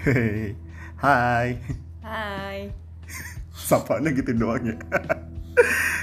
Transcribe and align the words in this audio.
Hei, 0.00 0.56
hai. 0.96 1.60
Hai. 2.00 2.72
Sapanya 3.52 4.08
gitu 4.16 4.32
doang 4.32 4.64
ya. 4.64 4.76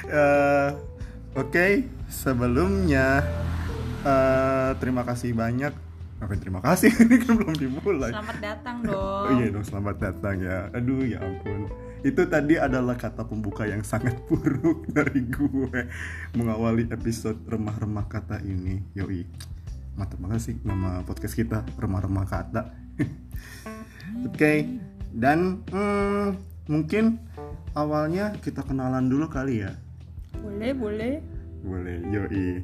Eh, 0.08 0.70
Oke, 1.36 1.84
sebelumnya 2.08 3.20
eh, 4.08 4.72
terima 4.80 5.04
kasih 5.04 5.36
banyak. 5.36 5.74
Apa 6.24 6.34
terima 6.40 6.64
kasih? 6.64 6.94
Ini 7.04 7.28
kan 7.28 7.36
belum 7.36 7.58
dimulai. 7.58 8.16
Selamat 8.16 8.38
datang 8.40 8.78
Oh 8.88 9.28
dong. 9.28 9.36
iya 9.36 9.48
dong, 9.52 9.66
selamat 9.68 9.96
datang 10.00 10.36
ya. 10.40 10.72
Aduh 10.72 11.04
ya 11.04 11.20
ampun. 11.20 11.68
Itu 12.08 12.24
tadi 12.30 12.56
adalah 12.56 12.96
kata 12.96 13.28
pembuka 13.28 13.68
yang 13.68 13.84
sangat 13.84 14.16
buruk 14.32 14.88
dari 14.96 15.28
gue 15.28 15.80
mengawali 16.32 16.88
episode 16.88 17.44
remah-remah 17.44 18.08
kata 18.08 18.40
ini. 18.48 18.80
Yoi. 18.96 19.28
Mantap 20.00 20.24
banget 20.24 20.40
sih 20.40 20.56
nama 20.64 21.04
podcast 21.04 21.36
kita 21.36 21.68
remah-remah 21.76 22.24
kata. 22.24 22.87
Oke. 24.28 24.66
Dan 25.14 25.66
hmm, 25.72 26.38
mungkin 26.70 27.18
awalnya 27.74 28.36
kita 28.42 28.62
kenalan 28.66 29.10
dulu 29.10 29.30
kali 29.30 29.66
ya. 29.66 29.74
Boleh, 30.38 30.72
boleh. 30.74 31.14
Boleh, 31.66 31.98
yoi. 32.10 32.62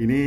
Ini 0.00 0.20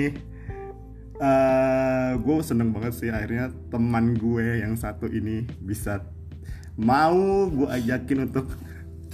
eh 1.16 2.12
gue 2.20 2.35
seneng 2.44 2.76
banget 2.76 2.94
sih 2.99 3.08
akhirnya 3.08 3.48
teman 3.71 4.20
gue 4.20 4.59
yang 4.59 4.76
satu 4.76 5.08
ini 5.08 5.48
bisa 5.63 6.04
mau 6.76 7.48
gue 7.48 7.71
ajakin 7.71 8.27
untuk 8.27 8.52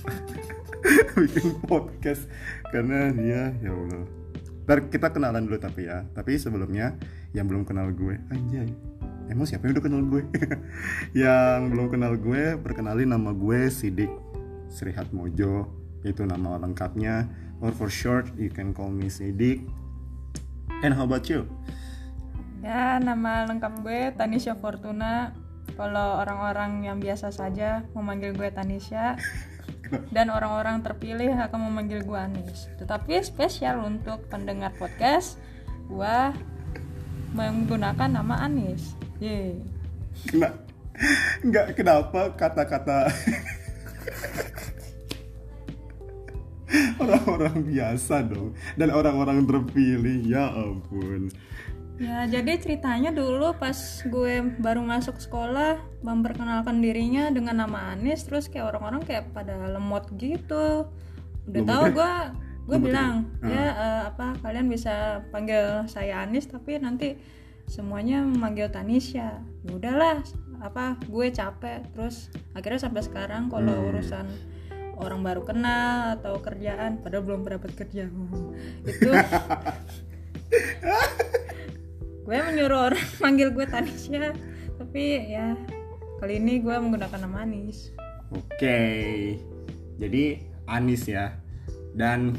bikin 1.21 1.61
podcast 1.69 2.25
karena 2.73 3.13
dia 3.13 3.53
ya 3.61 3.69
Allah. 3.69 4.05
Ntar 4.65 4.87
kita 4.89 5.13
kenalan 5.13 5.45
dulu 5.45 5.57
tapi 5.61 5.85
ya. 5.85 6.05
Tapi 6.15 6.37
sebelumnya 6.41 6.97
yang 7.35 7.45
belum 7.47 7.63
kenal 7.67 7.91
gue, 7.93 8.17
anjay. 8.33 8.69
Emang 9.31 9.47
siapa 9.47 9.63
yang 9.63 9.79
udah 9.79 9.85
kenal 9.87 10.03
gue? 10.03 10.23
yang 11.23 11.71
belum 11.71 11.87
kenal 11.87 12.19
gue, 12.19 12.59
perkenalin 12.59 13.15
nama 13.15 13.31
gue 13.31 13.71
Sidik 13.71 14.11
Srihat 14.67 15.15
Mojo. 15.15 15.71
Itu 16.03 16.27
nama 16.27 16.59
lengkapnya. 16.59 17.31
Or 17.63 17.71
for 17.71 17.87
short, 17.87 18.27
you 18.35 18.51
can 18.51 18.75
call 18.75 18.91
me 18.91 19.07
Sidik. 19.07 19.63
And 20.83 20.91
how 20.91 21.07
about 21.07 21.31
you? 21.31 21.47
Ya, 22.59 22.99
nama 22.99 23.47
lengkap 23.47 23.87
gue 23.87 24.11
Tanisha 24.19 24.51
Fortuna. 24.59 25.31
Kalau 25.79 26.19
orang-orang 26.19 26.83
yang 26.83 26.99
biasa 26.99 27.31
saja 27.31 27.87
memanggil 27.95 28.35
gue 28.35 28.51
Tanisha 28.51 29.15
dan 30.15 30.27
orang-orang 30.27 30.83
terpilih 30.83 31.31
akan 31.39 31.71
memanggil 31.71 32.03
gue 32.03 32.19
Anis. 32.19 32.67
Tetapi 32.83 33.23
spesial 33.23 33.79
untuk 33.79 34.27
pendengar 34.27 34.75
podcast, 34.75 35.39
gue 35.87 36.35
menggunakan 37.31 38.11
nama 38.11 38.43
Anis. 38.43 38.99
Yeay. 39.21 39.61
Kena, 40.25 40.49
nggak 41.45 41.77
kenapa 41.77 42.33
kata-kata 42.33 43.13
orang-orang 47.01 47.57
biasa 47.69 48.25
dong 48.25 48.57
dan 48.75 48.89
orang-orang 48.89 49.45
terpilih 49.45 50.25
ya 50.25 50.49
ampun 50.51 51.29
Ya, 52.01 52.25
jadi 52.25 52.57
ceritanya 52.57 53.13
dulu 53.13 53.53
pas 53.61 53.77
gue 54.01 54.57
baru 54.57 54.81
masuk 54.81 55.21
sekolah, 55.21 55.77
memperkenalkan 56.01 56.81
dirinya 56.81 57.29
dengan 57.29 57.61
nama 57.61 57.93
Anis, 57.93 58.25
terus 58.25 58.49
kayak 58.49 58.73
orang-orang 58.73 59.05
kayak 59.05 59.29
pada 59.29 59.53
lemot 59.69 60.09
gitu. 60.17 60.89
Udah 61.45 61.61
tahu 61.61 61.83
ya? 61.85 61.93
gue, 61.93 62.13
gue 62.73 62.77
Lemot 62.81 62.87
bilang, 62.89 63.13
ya? 63.45 63.53
ya 63.53 63.65
eh, 63.69 64.01
apa 64.09 64.33
kalian 64.41 64.65
bisa 64.65 65.21
panggil 65.29 65.85
saya 65.85 66.25
Anis, 66.25 66.49
tapi 66.49 66.81
nanti 66.81 67.21
semuanya 67.71 68.19
memanggil 68.19 68.67
Tanisha. 68.67 69.39
Ya 69.63 69.71
udahlah, 69.71 70.19
apa 70.59 70.99
gue 71.07 71.31
capek. 71.31 71.87
Terus 71.95 72.27
akhirnya 72.51 72.83
sampai 72.83 73.01
sekarang 73.07 73.47
kalau 73.47 73.71
Hmm. 73.71 73.87
urusan 73.95 74.27
orang 74.99 75.23
baru 75.23 75.41
kenal 75.47 76.19
atau 76.19 76.37
kerjaan, 76.43 76.99
padahal 76.99 77.23
belum 77.23 77.47
dapat 77.47 77.71
kerja, 77.73 78.11
itu 78.91 79.11
gue 82.27 82.37
menyuruh 82.37 82.91
orang 82.91 83.07
manggil 83.23 83.49
gue 83.49 83.65
Tanisha 83.65 84.35
tapi 84.77 85.31
ya 85.31 85.57
kali 86.21 86.37
ini 86.37 86.61
gue 86.61 86.75
menggunakan 86.75 87.27
nama 87.27 87.43
Anis 87.43 87.91
oke 88.31 88.79
jadi 89.97 90.23
Anis 90.69 91.09
ya 91.09 91.33
dan 91.97 92.37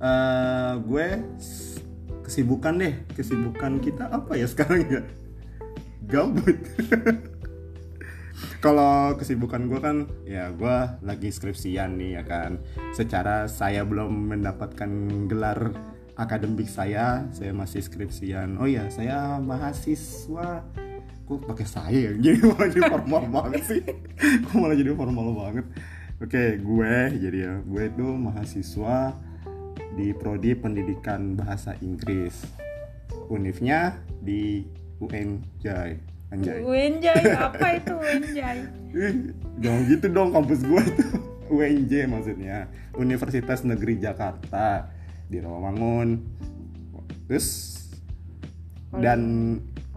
eh, 0.00 0.72
gue 0.80 1.08
kesibukan 2.26 2.74
deh 2.82 2.94
kesibukan 3.14 3.78
kita 3.78 4.10
apa 4.10 4.34
ya 4.34 4.50
sekarang 4.50 4.82
ya? 4.90 5.02
Gabut. 6.10 6.58
Kalau 8.58 9.14
kesibukan 9.14 9.70
gue 9.70 9.78
kan 9.78 9.96
ya 10.26 10.50
gue 10.50 10.76
lagi 11.06 11.30
skripsian 11.30 11.94
nih 11.94 12.18
ya 12.18 12.22
kan. 12.26 12.58
Secara 12.90 13.46
saya 13.46 13.86
belum 13.86 14.34
mendapatkan 14.34 14.90
gelar 15.30 15.70
akademik 16.18 16.66
saya 16.66 17.30
saya 17.30 17.54
masih 17.54 17.86
skripsian. 17.86 18.58
Oh 18.58 18.66
ya 18.66 18.90
saya 18.90 19.38
mahasiswa. 19.38 20.66
Kok 21.26 21.46
pakai 21.46 21.66
saya 21.66 22.10
ya? 22.10 22.12
Jadi 22.18 22.38
malah 22.42 22.68
jadi 22.70 22.82
formal 22.90 23.22
banget 23.38 23.62
sih. 23.70 23.82
Kok 24.50 24.56
malah 24.58 24.76
jadi 24.78 24.90
formal 24.98 25.26
banget? 25.30 25.66
Oke 26.16 26.44
gue 26.58 26.94
jadi 27.22 27.38
ya 27.38 27.54
gue 27.62 27.82
itu 27.86 28.06
mahasiswa 28.18 29.14
di 29.96 30.12
prodi 30.12 30.52
pendidikan 30.52 31.34
bahasa 31.34 31.72
Inggris. 31.80 32.44
Univnya 33.32 33.96
di 34.20 34.62
UNJ 35.00 35.64
Anjay. 36.26 36.60
Wenjai 36.62 37.22
apa 37.48 37.66
itu 37.78 37.94
Ih, 38.92 39.14
jangan 39.62 39.82
gitu 39.88 40.06
dong 40.12 40.30
kampus 40.36 40.60
gue 40.66 40.82
tuh 41.00 41.12
UNJ 41.56 42.12
maksudnya. 42.12 42.68
Universitas 42.94 43.64
Negeri 43.64 43.96
Jakarta. 43.96 44.92
Di 45.26 45.42
Rawamangun. 45.42 46.22
Terus 47.26 47.74
dan 48.94 49.20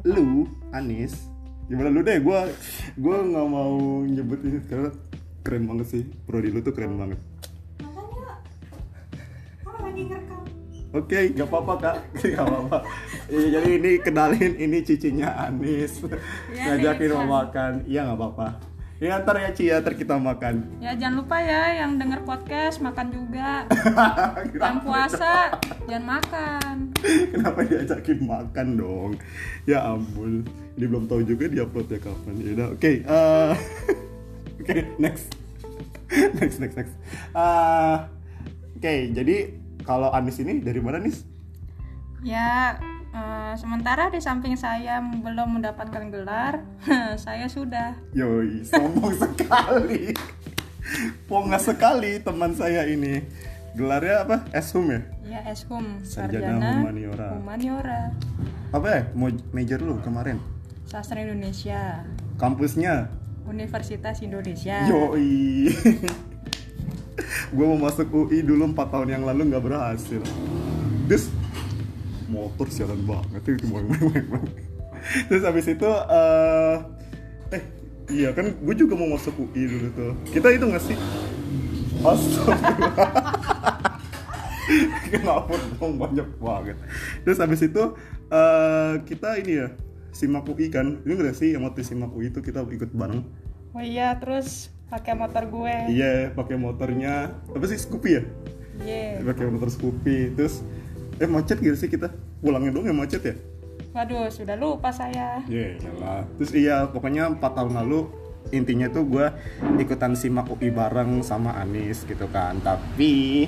lu 0.01 0.49
Anis 0.73 1.29
gimana 1.69 1.93
lu 1.93 2.01
deh? 2.01 2.17
Gue 2.17 2.49
gue 2.97 3.17
nggak 3.19 3.47
mau 3.51 4.01
nyebut 4.07 4.39
ini. 4.47 4.63
Karena 4.65 4.89
keren 5.43 5.67
banget 5.67 5.87
sih. 5.91 6.03
Prodi 6.25 6.49
lu 6.49 6.63
tuh 6.63 6.73
keren 6.73 6.97
banget 6.97 7.28
Oke, 10.89 11.29
gak 11.31 11.45
apa-apa 11.45 11.73
kak, 11.77 11.95
gak 12.33 12.41
apa-apa. 12.41 12.81
Iya, 13.29 13.47
jadi 13.55 13.69
ini 13.77 13.91
kenalin 13.99 14.53
ini 14.57 14.81
cicinya 14.81 15.37
Anis, 15.39 16.01
Iya, 16.49 16.75
ngajakin 16.75 17.09
mau 17.13 17.27
makan. 17.39 17.71
Iya 17.85 17.99
nggak 18.03 18.17
apa-apa. 18.17 18.47
Ya 18.97 19.15
ntar 19.15 19.37
ya 19.37 19.53
Ci 19.53 19.63
ya, 19.65 19.79
ntar 19.79 19.95
kita 19.95 20.19
makan. 20.19 20.75
ya 20.77 20.91
jangan 20.91 21.23
lupa 21.23 21.39
ya 21.39 21.71
yang 21.79 21.95
denger 21.95 22.19
podcast 22.19 22.83
makan 22.83 23.07
juga 23.07 23.63
yang 24.59 24.83
puasa 24.83 25.55
jangan 25.87 26.19
makan 26.19 26.75
Kenapa 27.31 27.63
diajakin 27.63 28.19
makan 28.27 28.67
dong? 28.75 29.11
Ya 29.63 29.87
ampun, 29.87 30.43
ini 30.75 30.83
belum 30.83 31.07
tahu 31.07 31.23
juga 31.23 31.47
dia 31.47 31.63
uploadnya 31.63 31.95
kapan. 31.95 32.33
Ya 32.43 32.51
udah, 32.57 32.67
oke. 32.73 32.91
eh, 32.99 33.51
Oke, 34.59 34.75
next. 34.99 35.31
next, 36.35 36.57
next, 36.59 36.75
next. 36.75 36.93
Eh, 37.31 37.95
oke, 38.75 38.93
jadi 39.15 39.37
kalau 39.89 40.13
Anis 40.13 40.37
ini 40.37 40.61
dari 40.61 40.77
mana 40.77 41.01
nih? 41.01 41.17
ya 42.21 42.77
eh, 43.09 43.53
sementara 43.57 44.13
di 44.13 44.21
samping 44.21 44.53
saya 44.53 45.01
belum 45.01 45.57
mendapatkan 45.57 46.13
gelar 46.13 46.61
saya 47.25 47.49
sudah 47.49 47.97
Yoi, 48.13 48.61
sombong 48.69 49.17
sekali. 49.25 50.13
Pongas 51.25 51.65
sekali 51.65 52.21
teman 52.21 52.53
saya 52.53 52.85
ini. 52.85 53.25
Gelarnya 53.73 54.25
apa? 54.25 54.37
Eshum 54.49 54.89
ya? 54.89 55.01
ya 55.25 55.39
Eshum 55.45 56.01
Sarjana 56.01 56.57
sarjana 56.57 56.69
Humaniora. 56.81 57.27
Humaniora 57.37 58.01
Apa 58.73 58.87
ya? 58.89 59.01
Mau 59.13 59.29
major 59.53 59.77
lu 59.81 59.97
kemarin? 60.01 60.37
sastra 60.89 61.21
Indonesia 61.21 62.01
Kampusnya? 62.41 63.13
Universitas 63.45 64.25
Indonesia 64.25 64.89
Yoi. 64.89 65.69
gue 67.27 67.65
mau 67.65 67.79
masuk 67.79 68.07
UI 68.11 68.43
dulu 68.43 68.71
4 68.71 68.93
tahun 68.93 69.07
yang 69.19 69.23
lalu 69.25 69.51
nggak 69.53 69.63
berhasil. 69.63 70.21
Terus 71.09 71.33
motor 72.29 72.67
siaran 72.69 73.01
banget 73.03 73.41
itu 73.57 73.65
boing. 73.67 73.89
Terus 75.27 75.43
habis 75.47 75.65
itu 75.65 75.89
eh 75.89 76.75
eh 77.55 77.63
iya 78.11 78.29
kan 78.35 78.53
gue 78.53 78.75
juga 78.77 78.93
mau 78.93 79.15
masuk 79.15 79.49
UI 79.49 79.63
dulu 79.65 79.87
tuh. 79.95 80.13
Kita 80.29 80.47
itu 80.53 80.65
nggak 80.69 80.83
sih? 80.83 80.97
Astagfirullah. 82.05 83.37
Kenapa 85.09 85.53
dong 85.81 85.97
banyak 85.97 86.27
banget. 86.37 86.77
Terus 87.25 87.41
habis 87.41 87.61
itu 87.65 87.83
eh 88.29 88.93
kita 89.09 89.41
ini 89.41 89.65
ya 89.65 89.67
simak 90.13 90.45
UI 90.45 90.69
kan. 90.69 91.01
Ini 91.01 91.13
nggak 91.17 91.35
sih 91.35 91.57
yang 91.57 91.65
waktu 91.65 91.81
simak 91.81 92.13
UI 92.13 92.29
itu 92.29 92.39
kita 92.45 92.61
ikut 92.69 92.93
bareng. 92.93 93.25
Oh 93.69 93.83
iya, 93.85 94.17
terus 94.17 94.73
pakai 94.89 95.13
motor 95.13 95.43
gue. 95.45 95.75
Iya, 95.93 96.33
pakai 96.33 96.57
motornya 96.57 97.37
apa 97.53 97.65
sih 97.69 97.77
Scoopy 97.77 98.09
ya? 98.09 98.23
Iya. 98.81 99.21
Pakai 99.21 99.45
motor 99.47 99.69
Scoopy, 99.69 100.33
terus 100.33 100.65
eh 101.21 101.29
macet 101.29 101.61
gitu 101.61 101.77
sih 101.77 101.87
kita. 101.87 102.09
Pulangnya 102.41 102.73
dong 102.73 102.89
ya 102.89 102.93
macet 102.93 103.21
ya? 103.21 103.35
Waduh, 103.93 104.29
sudah 104.33 104.57
lupa 104.57 104.89
saya. 104.89 105.41
Ya 105.45 105.77
iyalah. 105.77 106.25
Terus 106.37 106.51
iya, 106.57 106.89
pokoknya 106.89 107.29
4 107.37 107.41
tahun 107.41 107.73
lalu 107.77 108.09
intinya 108.49 108.89
tuh 108.89 109.05
gue 109.05 109.27
ikutan 109.77 110.17
simak 110.17 110.49
UI 110.49 110.73
bareng 110.73 111.21
sama 111.21 111.53
Anis 111.57 112.05
gitu 112.05 112.25
kan. 112.29 112.57
Tapi 112.61 113.45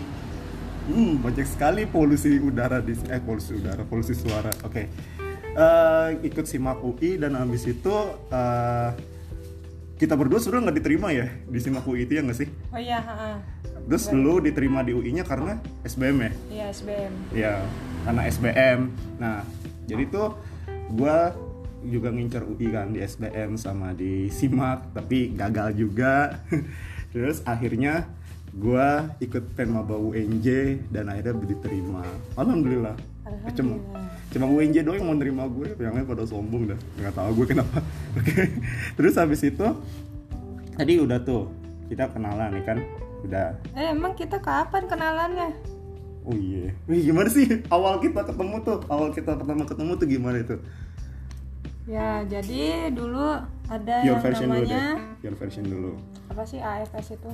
hmm, 0.89 1.25
banyak 1.25 1.47
sekali 1.49 1.89
polusi 1.89 2.37
udara 2.37 2.81
di 2.81 2.93
eh 3.09 3.21
polusi 3.21 3.57
udara, 3.57 3.81
polusi 3.85 4.13
suara. 4.13 4.53
Oke. 4.65 4.89
Eh, 5.51 6.07
ikut 6.25 6.45
simak 6.47 6.79
UI 6.79 7.17
dan 7.19 7.35
habis 7.35 7.65
itu 7.67 7.93
eh, 8.29 8.89
kita 10.01 10.17
berdua 10.17 10.41
sudah 10.41 10.65
nggak 10.65 10.81
diterima 10.81 11.13
ya 11.13 11.29
di 11.45 11.61
simak 11.61 11.85
UI 11.85 12.09
itu 12.09 12.17
ya 12.17 12.25
nggak 12.25 12.39
sih? 12.41 12.49
Oh 12.73 12.81
iya, 12.81 12.97
ha-ha. 12.97 13.37
Terus 13.85 14.09
lu 14.09 14.41
diterima 14.41 14.81
di 14.81 14.97
UI-nya 14.97 15.21
karena 15.21 15.61
SBM 15.85 16.17
ya? 16.17 16.31
Iya, 16.49 16.65
SBM. 16.73 17.13
ya 17.37 17.53
karena 18.05 18.21
SBM 18.27 18.79
nah 19.21 19.45
jadi 19.85 20.03
tuh 20.09 20.37
gua 20.93 21.33
juga 21.81 22.13
ngincer 22.13 22.45
UI 22.45 22.69
kan 22.69 22.93
di 22.93 23.01
SBM 23.01 23.57
sama 23.57 23.93
di 23.93 24.29
SIMAK 24.29 24.93
tapi 24.93 25.33
gagal 25.33 25.77
juga 25.77 26.41
terus 27.13 27.41
akhirnya 27.45 28.05
gua 28.53 29.15
ikut 29.23 29.57
Penmaba 29.57 29.97
UNJ 29.97 30.77
dan 30.93 31.09
akhirnya 31.09 31.41
diterima 31.45 32.05
alhamdulillah 32.37 32.97
cuma 33.51 33.75
cuma 34.31 34.45
UNJ 34.47 34.81
doang 34.81 34.97
yang 34.97 35.07
mau 35.07 35.17
nerima 35.17 35.43
gue 35.45 35.75
yang 35.75 35.91
lain 35.91 36.07
pada 36.07 36.23
sombong 36.23 36.71
dah 36.71 36.79
nggak 36.97 37.13
tahu 37.13 37.29
gue 37.41 37.45
kenapa 37.51 37.77
oke 38.17 38.43
terus 38.95 39.13
habis 39.15 39.41
itu 39.41 39.67
tadi 40.73 40.93
udah 40.97 41.19
tuh 41.19 41.51
kita 41.87 42.07
kenalan 42.09 42.55
nih 42.55 42.63
kan 42.63 42.77
udah 43.21 43.53
Eh, 43.75 43.91
emang 43.91 44.15
kita 44.15 44.39
kapan 44.39 44.87
kenalannya? 44.87 45.53
Oh 46.21 46.33
iya. 46.33 46.69
Wih, 46.85 47.01
gimana 47.01 47.27
sih 47.27 47.65
awal 47.67 47.97
kita 47.97 48.21
ketemu 48.21 48.61
tuh? 48.61 48.77
Awal 48.85 49.09
kita 49.09 49.33
pertama 49.33 49.61
ketemu 49.61 49.91
tuh 49.93 50.07
gimana 50.07 50.37
itu? 50.37 50.55
Ya, 51.85 52.21
jadi 52.23 52.93
dulu 52.93 53.41
ada 53.67 53.95
Your 54.05 54.17
yang 54.17 54.23
version 54.23 54.47
dulu 54.47 54.61
namanya 54.61 54.81
deh. 54.95 55.25
Your 55.25 55.35
version 55.35 55.65
dulu. 55.65 55.91
apa 56.29 56.43
sih 56.45 56.57
AFS 56.57 57.17
itu? 57.17 57.31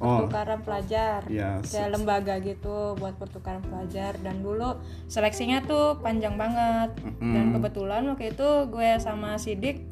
Oh. 0.00 0.24
Pertukaran 0.24 0.64
pelajar. 0.64 1.20
Ya, 1.28 1.60
Kayak 1.60 1.92
lembaga 1.92 2.34
gitu 2.40 2.96
buat 2.96 3.20
pertukaran 3.20 3.60
pelajar 3.60 4.16
dan 4.24 4.40
dulu 4.40 4.80
seleksinya 5.06 5.60
tuh 5.62 6.00
panjang 6.00 6.40
banget. 6.40 6.96
Dan 7.20 7.52
kebetulan 7.52 8.08
waktu 8.08 8.32
itu 8.32 8.48
gue 8.72 8.90
sama 8.96 9.36
Sidik 9.36 9.84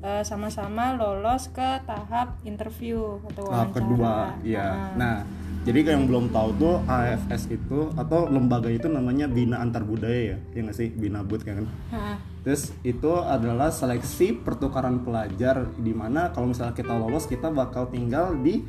eh, 0.00 0.22
sama-sama 0.22 0.94
lolos 0.94 1.50
ke 1.50 1.82
tahap 1.82 2.38
interview 2.46 3.18
atau 3.26 3.50
Tahap 3.50 3.74
wawancara. 3.74 3.78
kedua, 3.82 4.14
iya. 4.46 4.94
Nah, 4.94 5.26
jadi 5.66 5.82
kayak 5.82 5.94
yang 5.98 6.06
belum 6.06 6.24
tahu 6.30 6.48
tuh 6.62 6.74
AFS 6.86 7.50
itu 7.50 7.90
atau 7.98 8.30
lembaga 8.30 8.70
itu 8.70 8.86
namanya 8.86 9.26
Bina 9.26 9.58
Antar 9.58 9.82
Budaya 9.82 10.36
ya, 10.36 10.38
ya 10.54 10.60
nggak 10.62 10.78
sih? 10.78 10.94
Bina 10.94 11.26
Bud 11.26 11.42
kan. 11.42 11.66
Nah, 11.90 12.22
Terus 12.46 12.70
itu 12.86 13.10
adalah 13.18 13.74
seleksi 13.74 14.30
pertukaran 14.38 15.02
pelajar 15.02 15.66
di 15.74 15.90
mana 15.90 16.30
kalau 16.30 16.54
misalnya 16.54 16.78
kita 16.78 16.94
lolos 16.94 17.26
kita 17.26 17.50
bakal 17.50 17.90
tinggal 17.90 18.38
di 18.38 18.62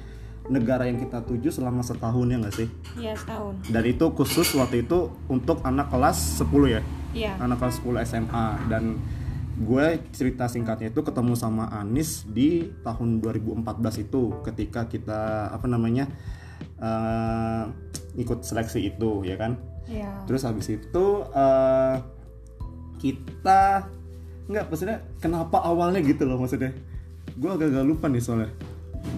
negara 0.47 0.87
yang 0.87 0.97
kita 0.97 1.23
tuju 1.23 1.51
selama 1.51 1.83
setahun 1.83 2.23
ya 2.25 2.37
nggak 2.39 2.55
sih? 2.55 2.67
iya 2.95 3.13
setahun. 3.13 3.59
Dan 3.67 3.83
itu 3.83 4.05
khusus 4.11 4.47
waktu 4.55 4.83
itu 4.83 5.11
untuk 5.27 5.59
anak 5.61 5.91
kelas 5.91 6.39
10 6.39 6.47
ya? 6.71 6.81
Iya. 7.11 7.33
anak 7.41 7.57
kelas 7.59 7.81
10 7.81 8.03
SMA 8.05 8.47
dan 8.69 8.99
gue 9.57 9.85
cerita 10.13 10.45
singkatnya 10.45 10.93
itu 10.93 11.01
ketemu 11.01 11.33
sama 11.33 11.65
Anis 11.73 12.21
di 12.29 12.69
tahun 12.85 13.17
2014 13.25 14.05
itu 14.05 14.37
ketika 14.45 14.85
kita 14.85 15.49
apa 15.49 15.65
namanya 15.65 16.05
eh, 16.77 17.63
ikut 18.15 18.45
seleksi 18.45 18.85
itu 18.85 19.25
ya 19.25 19.33
kan 19.35 19.57
Iya. 19.87 20.27
terus 20.27 20.43
habis 20.43 20.67
itu 20.67 21.05
eh, 21.31 21.95
kita 22.99 23.87
nggak 24.47 24.65
maksudnya 24.67 24.99
kenapa 25.17 25.63
awalnya 25.63 26.03
gitu 26.03 26.27
loh 26.27 26.37
maksudnya 26.37 26.75
gue 27.33 27.49
agak-agak 27.49 27.85
lupa 27.87 28.05
nih 28.07 28.21
soalnya 28.21 28.51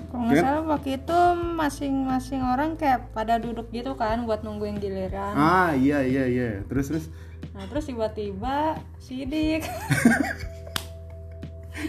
Kalau 0.09 0.21
nggak 0.25 0.35
Kan? 0.35 0.43
salah 0.43 0.61
waktu 0.67 0.89
itu 0.97 1.17
masing-masing 1.55 2.41
orang 2.41 2.69
kayak 2.73 3.11
pada 3.11 3.37
duduk 3.37 3.69
gitu 3.69 3.93
kan 3.93 4.23
buat 4.23 4.41
nungguin 4.41 4.77
giliran. 4.77 5.33
ah 5.33 5.69
iya 5.71 6.01
iya 6.01 6.23
iya. 6.25 6.47
Terus 6.65 6.85
terus? 6.87 7.05
Nah 7.53 7.65
terus 7.65 7.85
tiba-tiba 7.85 8.77
sidik. 8.97 9.65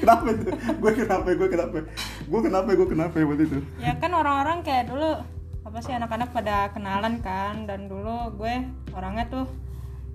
kenapa 0.01 0.25
itu? 0.31 0.43
Gue 0.79 0.93
kenapa 0.95 1.27
gue 1.31 1.49
kenapa? 1.49 1.77
Gue 2.23 2.41
kenapa 2.41 2.69
gue 2.71 2.89
kenapa 2.89 3.15
waktu 3.17 3.43
itu? 3.45 3.59
Ya 3.79 3.93
kan 3.97 4.11
orang-orang 4.13 4.63
kayak 4.63 4.87
dulu 4.87 5.11
apa 5.61 5.77
sih 5.81 5.93
anak-anak 5.93 6.31
pada 6.31 6.71
kenalan 6.71 7.19
kan. 7.21 7.65
Dan 7.65 7.87
dulu 7.87 8.33
gue 8.37 8.55
orangnya 8.93 9.25
tuh 9.29 9.47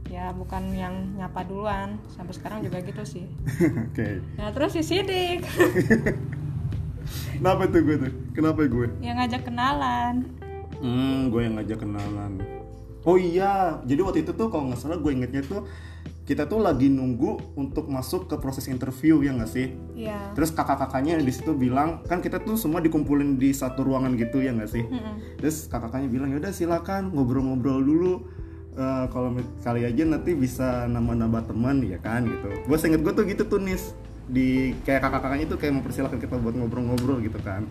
ya 0.07 0.31
bukan 0.31 0.71
yang 0.71 0.93
nyapa 1.15 1.43
duluan. 1.43 1.97
Sampai 2.07 2.33
sekarang 2.33 2.61
juga 2.61 2.79
gitu 2.79 3.03
sih. 3.03 3.25
oke. 3.89 4.07
Nah 4.37 4.49
terus 4.51 4.71
si 4.73 4.81
sidik 4.81 5.43
Kenapa 7.37 7.63
tuh 7.69 7.81
gue 7.81 7.95
tuh? 8.01 8.11
Kenapa 8.35 8.59
gue? 8.65 8.87
yang 9.01 9.17
ngajak 9.21 9.41
kenalan. 9.45 10.15
Hmm, 10.81 11.31
gue 11.31 11.41
yang 11.41 11.55
ngajak 11.57 11.79
kenalan. 11.81 12.31
Oh 13.05 13.21
iya, 13.21 13.79
jadi 13.85 14.01
waktu 14.01 14.25
itu 14.25 14.33
tuh 14.33 14.49
kalau 14.49 14.69
nggak 14.69 14.81
salah 14.81 14.97
gue 14.97 15.11
ingetnya 15.13 15.45
tuh 15.45 15.69
kita 16.25 16.49
tuh 16.49 16.57
lagi 16.57 16.89
nunggu 16.89 17.53
untuk 17.53 17.85
masuk 17.85 18.25
ke 18.25 18.35
proses 18.41 18.65
interview 18.65 19.21
ya 19.21 19.29
nggak 19.37 19.51
sih? 19.51 19.77
Iya. 19.93 20.33
Terus 20.33 20.49
kakak-kakaknya 20.57 21.21
di 21.21 21.29
situ 21.29 21.53
bilang 21.53 22.01
kan 22.09 22.17
kita 22.17 22.41
tuh 22.41 22.57
semua 22.57 22.81
dikumpulin 22.81 23.37
di 23.37 23.53
satu 23.53 23.85
ruangan 23.85 24.17
gitu 24.17 24.41
ya 24.41 24.49
nggak 24.57 24.71
sih? 24.73 24.83
Mm-mm. 24.89 25.37
Terus 25.37 25.69
kakak-kakaknya 25.69 26.09
bilang 26.09 26.29
ya 26.33 26.41
udah 26.41 26.49
silakan 26.49 27.13
ngobrol-ngobrol 27.13 27.77
dulu. 27.77 28.13
Eh, 28.75 29.05
kalau 29.13 29.37
kali 29.61 29.85
aja 29.85 30.03
nanti 30.03 30.33
bisa 30.33 30.89
nambah-nambah 30.89 31.45
teman 31.53 31.85
ya 31.85 32.01
kan 32.01 32.25
gitu. 32.25 32.49
Gue 32.65 32.77
inget 32.81 33.01
gue 33.05 33.13
tuh 33.13 33.23
gitu 33.29 33.43
tuh 33.45 33.61
nis 33.61 33.93
di 34.25 34.47
kayak 34.81 35.01
kakak-kakaknya 35.01 35.45
itu 35.45 35.55
kayak 35.55 35.73
mempersilahkan 35.75 36.17
kita 36.17 36.35
buat 36.35 36.53
ngobrol-ngobrol 36.53 37.19
gitu 37.19 37.37
kan. 37.39 37.65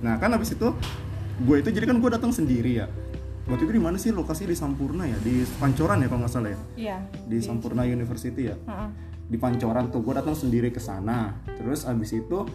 Nah 0.00 0.16
kan 0.16 0.30
habis 0.30 0.50
itu 0.50 0.72
gue 1.40 1.56
itu 1.56 1.68
jadi 1.70 1.84
kan 1.84 1.96
gue 1.96 2.10
datang 2.10 2.30
sendiri 2.30 2.72
ya. 2.76 2.88
Waktu 3.44 3.66
itu 3.66 3.72
di 3.72 3.82
mana 3.82 3.96
sih 3.96 4.10
lokasi 4.10 4.44
di 4.44 4.54
Sampurna 4.54 5.04
ya 5.04 5.18
di 5.18 5.42
Pancoran 5.58 5.98
ya 5.98 6.06
kalau 6.06 6.22
nggak 6.22 6.30
salah 6.30 6.50
ya 6.50 6.60
Iya. 6.76 6.96
di 7.26 7.38
Sampurna 7.40 7.82
University 7.82 8.46
ya 8.46 8.54
Heeh. 8.54 8.88
di 9.26 9.36
Pancoran 9.36 9.90
tuh 9.90 10.00
gue 10.00 10.14
datang 10.14 10.38
sendiri 10.38 10.70
ke 10.70 10.78
sana 10.78 11.34
terus 11.58 11.82
abis 11.82 12.14
itu 12.14 12.46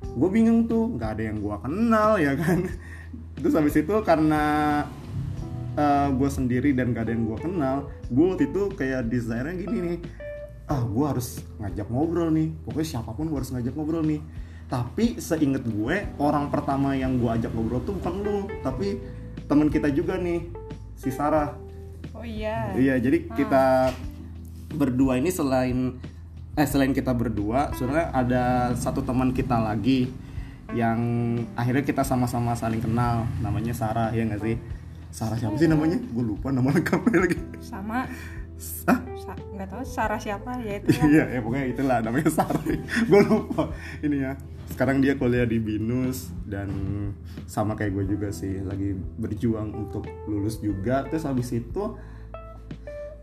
gue 0.00 0.28
bingung 0.32 0.64
tuh 0.64 0.96
nggak 0.96 1.10
ada 1.12 1.22
yang 1.28 1.44
gue 1.44 1.56
kenal 1.60 2.16
ya 2.16 2.32
kan 2.34 2.64
terus 3.36 3.52
abis 3.52 3.84
itu 3.84 3.92
karena 4.00 4.44
gue 6.10 6.30
sendiri 6.30 6.72
dan 6.72 6.92
gak 6.92 7.08
ada 7.08 7.12
yang 7.12 7.24
gue 7.24 7.38
kenal 7.40 7.76
gue 8.06 8.24
waktu 8.26 8.48
itu 8.48 8.62
kayak 8.70 9.08
desire 9.08 9.48
gini 9.52 9.76
nih 9.80 9.98
ah 10.70 10.80
gue 10.80 11.04
harus 11.04 11.42
ngajak 11.58 11.90
ngobrol 11.90 12.30
nih 12.30 12.54
pokoknya 12.62 12.88
siapa 12.88 13.10
pun 13.10 13.26
gue 13.26 13.36
harus 13.36 13.50
ngajak 13.50 13.74
ngobrol 13.74 14.06
nih 14.06 14.22
tapi 14.70 15.18
seinget 15.18 15.66
gue 15.66 15.94
orang 16.16 16.46
pertama 16.46 16.94
yang 16.94 17.18
gue 17.18 17.26
ajak 17.26 17.50
ngobrol 17.50 17.82
tuh 17.82 17.98
bukan 17.98 18.14
lu 18.22 18.38
tapi 18.62 19.02
temen 19.44 19.66
kita 19.66 19.90
juga 19.90 20.14
nih 20.14 20.46
si 20.94 21.10
Sarah 21.10 21.58
Oh 22.10 22.26
iya. 22.26 22.74
Iya, 22.74 23.00
jadi 23.00 23.32
kita 23.32 23.94
berdua 24.74 25.16
ini 25.16 25.30
selain 25.30 25.96
eh 26.52 26.66
selain 26.66 26.90
kita 26.90 27.14
berdua, 27.14 27.70
sebenarnya 27.72 28.08
ada 28.12 28.44
satu 28.74 29.00
teman 29.00 29.30
kita 29.30 29.56
lagi 29.56 30.10
yang 30.74 31.00
akhirnya 31.54 31.80
kita 31.80 32.02
sama-sama 32.02 32.52
saling 32.52 32.82
kenal, 32.82 33.24
namanya 33.40 33.72
Sarah 33.72 34.10
ya 34.12 34.26
nggak 34.26 34.42
sih? 34.42 34.56
Sarah 35.08 35.38
siapa 35.38 35.56
sih 35.56 35.70
namanya? 35.70 35.96
Gue 36.12 36.34
lupa 36.34 36.50
nama 36.52 36.70
lengkapnya 36.70 37.24
lagi. 37.24 37.38
Sama 37.62 38.04
Ah, 38.04 38.06
Sa- 38.60 39.09
nggak 39.28 39.68
tahu 39.68 39.82
Sarah 39.84 40.20
siapa 40.20 40.60
ya 40.64 40.80
itu. 40.80 40.88
iya, 41.08 41.24
ya 41.28 41.40
pokoknya 41.44 41.66
itulah 41.70 41.98
namanya 42.00 42.30
Sarah. 42.32 42.62
gue 43.10 43.20
lupa 43.26 43.72
ini 44.00 44.24
ya. 44.24 44.32
Sekarang 44.70 45.02
dia 45.02 45.18
kuliah 45.18 45.44
di 45.44 45.58
Binus 45.58 46.30
dan 46.46 46.70
sama 47.44 47.74
kayak 47.74 47.92
gue 48.00 48.04
juga 48.16 48.28
sih, 48.30 48.62
lagi 48.62 48.94
berjuang 48.94 49.74
untuk 49.74 50.06
lulus 50.30 50.62
juga. 50.62 51.04
Terus 51.10 51.26
habis 51.26 51.50
itu, 51.50 51.98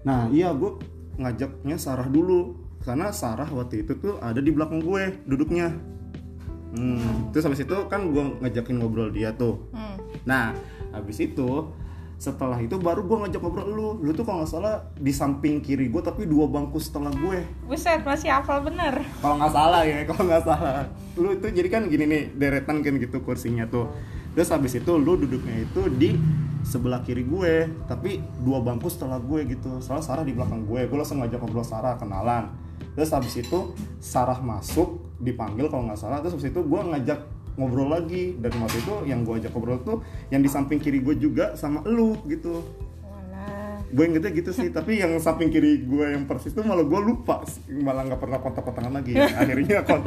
nah 0.03 0.27
iya 0.29 0.51
gue 0.53 0.77
ngajaknya 1.17 1.77
Sarah 1.81 2.05
dulu 2.05 2.67
karena 2.85 3.09
Sarah 3.09 3.49
waktu 3.49 3.83
itu 3.83 3.97
tuh 3.97 4.21
ada 4.21 4.39
di 4.39 4.51
belakang 4.53 4.83
gue 4.83 5.23
duduknya. 5.25 5.73
Hmm, 6.67 7.31
terus 7.31 7.47
habis 7.47 7.63
itu 7.63 7.75
kan 7.87 8.11
gue 8.11 8.23
ngajakin 8.43 8.75
ngobrol 8.77 9.09
dia 9.09 9.33
tuh. 9.33 9.71
Hmm. 9.71 9.97
Nah, 10.27 10.51
habis 10.91 11.17
itu 11.23 11.71
setelah 12.17 12.57
itu 12.57 12.81
baru 12.81 13.05
gue 13.05 13.17
ngajak 13.25 13.41
ngobrol 13.41 13.69
lu. 13.69 13.89
Lu 14.01 14.11
tuh 14.11 14.25
kalau 14.25 14.41
nggak 14.41 14.49
salah 14.49 14.89
di 14.97 15.13
samping 15.13 15.61
kiri 15.61 15.87
gue 15.93 16.01
tapi 16.01 16.25
dua 16.25 16.49
bangku 16.49 16.81
setelah 16.81 17.13
gue. 17.13 17.45
Buset 17.69 18.01
masih 18.01 18.33
hafal 18.33 18.65
bener. 18.65 19.05
Kalau 19.21 19.37
nggak 19.37 19.53
salah 19.53 19.81
ya, 19.85 20.01
kalau 20.09 20.23
nggak 20.25 20.43
salah. 20.43 20.89
Lu 21.13 21.29
itu 21.37 21.47
jadi 21.53 21.69
kan 21.69 21.85
gini 21.85 22.09
nih, 22.09 22.23
deretan 22.33 22.81
kan 22.81 22.97
gitu 22.97 23.21
kursinya 23.21 23.69
tuh. 23.69 23.93
Terus 24.33 24.49
habis 24.49 24.73
itu 24.77 24.91
lu 24.97 25.17
duduknya 25.17 25.65
itu 25.65 25.89
di 25.93 26.17
sebelah 26.65 27.05
kiri 27.05 27.23
gue, 27.23 27.69
tapi 27.85 28.19
dua 28.41 28.65
bangku 28.65 28.89
setelah 28.89 29.21
gue 29.21 29.45
gitu. 29.53 29.77
Soalnya 29.77 30.05
Sarah 30.05 30.25
di 30.25 30.33
belakang 30.33 30.65
gue. 30.65 30.89
Gue 30.89 30.97
langsung 30.97 31.21
ngajak 31.21 31.37
ngobrol 31.37 31.65
Sarah 31.65 32.01
kenalan. 32.01 32.49
Terus 32.97 33.13
habis 33.13 33.37
itu 33.37 33.77
Sarah 34.01 34.41
masuk, 34.41 35.05
dipanggil 35.21 35.69
kalau 35.69 35.85
nggak 35.85 36.01
salah. 36.01 36.17
Terus 36.21 36.33
habis 36.37 36.49
itu 36.49 36.61
gue 36.65 36.81
ngajak 36.81 37.36
ngobrol 37.57 37.89
lagi. 37.91 38.37
Dan 38.37 38.53
waktu 38.61 38.77
itu 38.79 38.93
yang 39.09 39.25
gue 39.25 39.43
ajak 39.43 39.51
ngobrol 39.51 39.81
tuh 39.81 39.97
yang 40.29 40.39
di 40.45 40.49
samping 40.49 40.77
kiri 40.77 41.03
gue 41.03 41.17
juga 41.17 41.57
sama 41.57 41.83
lu 41.83 42.15
gitu. 42.29 42.63
Gue 43.87 44.03
ingetnya 44.03 44.31
gitu 44.35 44.51
sih 44.51 44.67
tapi 44.69 44.99
yang 44.99 45.15
samping 45.17 45.47
kiri 45.49 45.83
gue 45.83 46.05
yang 46.11 46.27
persis 46.27 46.51
itu 46.51 46.59
malah 46.61 46.83
gue 46.83 46.99
lupa 47.01 47.43
malah 47.71 48.03
nggak 48.07 48.21
pernah 48.21 48.37
kontak-kontakan 48.39 48.93
lagi. 49.01 49.17
Akhirnya 49.41 49.83
kon 49.83 50.05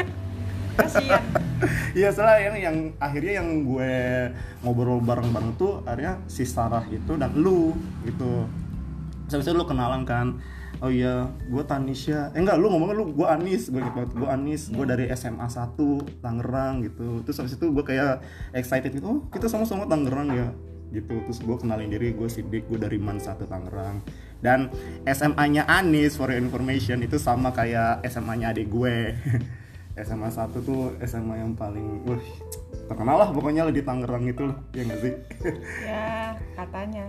Iya 1.98 2.08
salah 2.14 2.40
yang 2.40 2.56
yang 2.56 2.76
akhirnya 2.96 3.42
yang 3.42 3.68
gue 3.68 3.92
ngobrol 4.64 5.02
bareng-bareng 5.04 5.58
tuh 5.60 5.84
akhirnya 5.84 6.22
si 6.24 6.48
Sarah 6.48 6.86
itu 6.88 7.18
dan 7.20 7.36
lu 7.36 7.76
gitu. 8.06 8.46
Itu 9.28 9.52
lu 9.52 9.66
kenalan 9.66 10.08
kan. 10.08 10.40
Oh 10.80 10.88
iya, 10.88 11.28
gue 11.52 11.60
Tanisha. 11.68 12.32
Eh 12.32 12.40
enggak, 12.40 12.56
lu 12.56 12.72
ngomongnya 12.72 12.96
lu 12.96 13.12
gue 13.12 13.28
Anis, 13.28 13.68
gue 13.68 13.84
gitu 13.84 13.92
banget. 13.92 14.10
Gue 14.16 14.28
Anis, 14.32 14.62
gue 14.72 14.84
dari 14.88 15.04
SMA 15.12 15.44
1 15.44 15.76
Tangerang 16.24 16.80
gitu. 16.88 17.20
Terus 17.28 17.36
habis 17.44 17.52
itu 17.60 17.68
gue 17.68 17.84
kayak 17.84 18.24
excited 18.56 18.88
gitu. 18.96 19.04
Oh, 19.04 19.20
kita 19.28 19.52
sama-sama 19.52 19.84
Tangerang 19.84 20.32
ya. 20.32 20.48
Gitu. 20.88 21.20
Terus 21.28 21.38
gue 21.44 21.56
kenalin 21.60 21.92
diri, 21.92 22.16
gue 22.16 22.28
Sidik, 22.32 22.64
gue 22.72 22.80
dari 22.80 22.96
Man 22.96 23.20
1 23.20 23.44
Tangerang. 23.44 24.00
Dan 24.40 24.72
SMA-nya 25.04 25.68
Anis 25.68 26.16
for 26.16 26.32
your 26.32 26.40
information 26.40 27.04
itu 27.04 27.20
sama 27.20 27.52
kayak 27.52 28.00
SMA-nya 28.08 28.56
adik 28.56 28.72
gue. 28.72 29.12
SMA 30.00 30.32
1 30.32 30.64
tuh 30.64 30.96
SMA 31.04 31.44
yang 31.44 31.52
paling 31.52 32.08
wah 32.08 32.22
terkenal 32.88 33.16
lah 33.20 33.28
pokoknya 33.30 33.68
lah 33.68 33.74
di 33.74 33.82
Tangerang 33.84 34.24
itu 34.26 34.48
lah 34.48 34.56
ya 34.74 34.82
nggak 34.86 35.00
sih 35.02 35.14
ya 35.90 36.34
katanya 36.56 37.06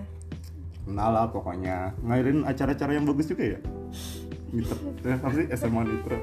kenal 0.86 1.10
lah 1.14 1.26
pokoknya. 1.30 1.94
Ngairin 2.02 2.44
acara-acara 2.44 2.92
yang 2.98 3.06
bagus 3.06 3.30
juga 3.30 3.58
ya? 3.58 3.60
Nitra 4.52 4.76
eh, 5.08 5.16
apa 5.16 5.32
sih? 5.32 5.48
SMA 5.56 5.82
Nitra 5.88 6.18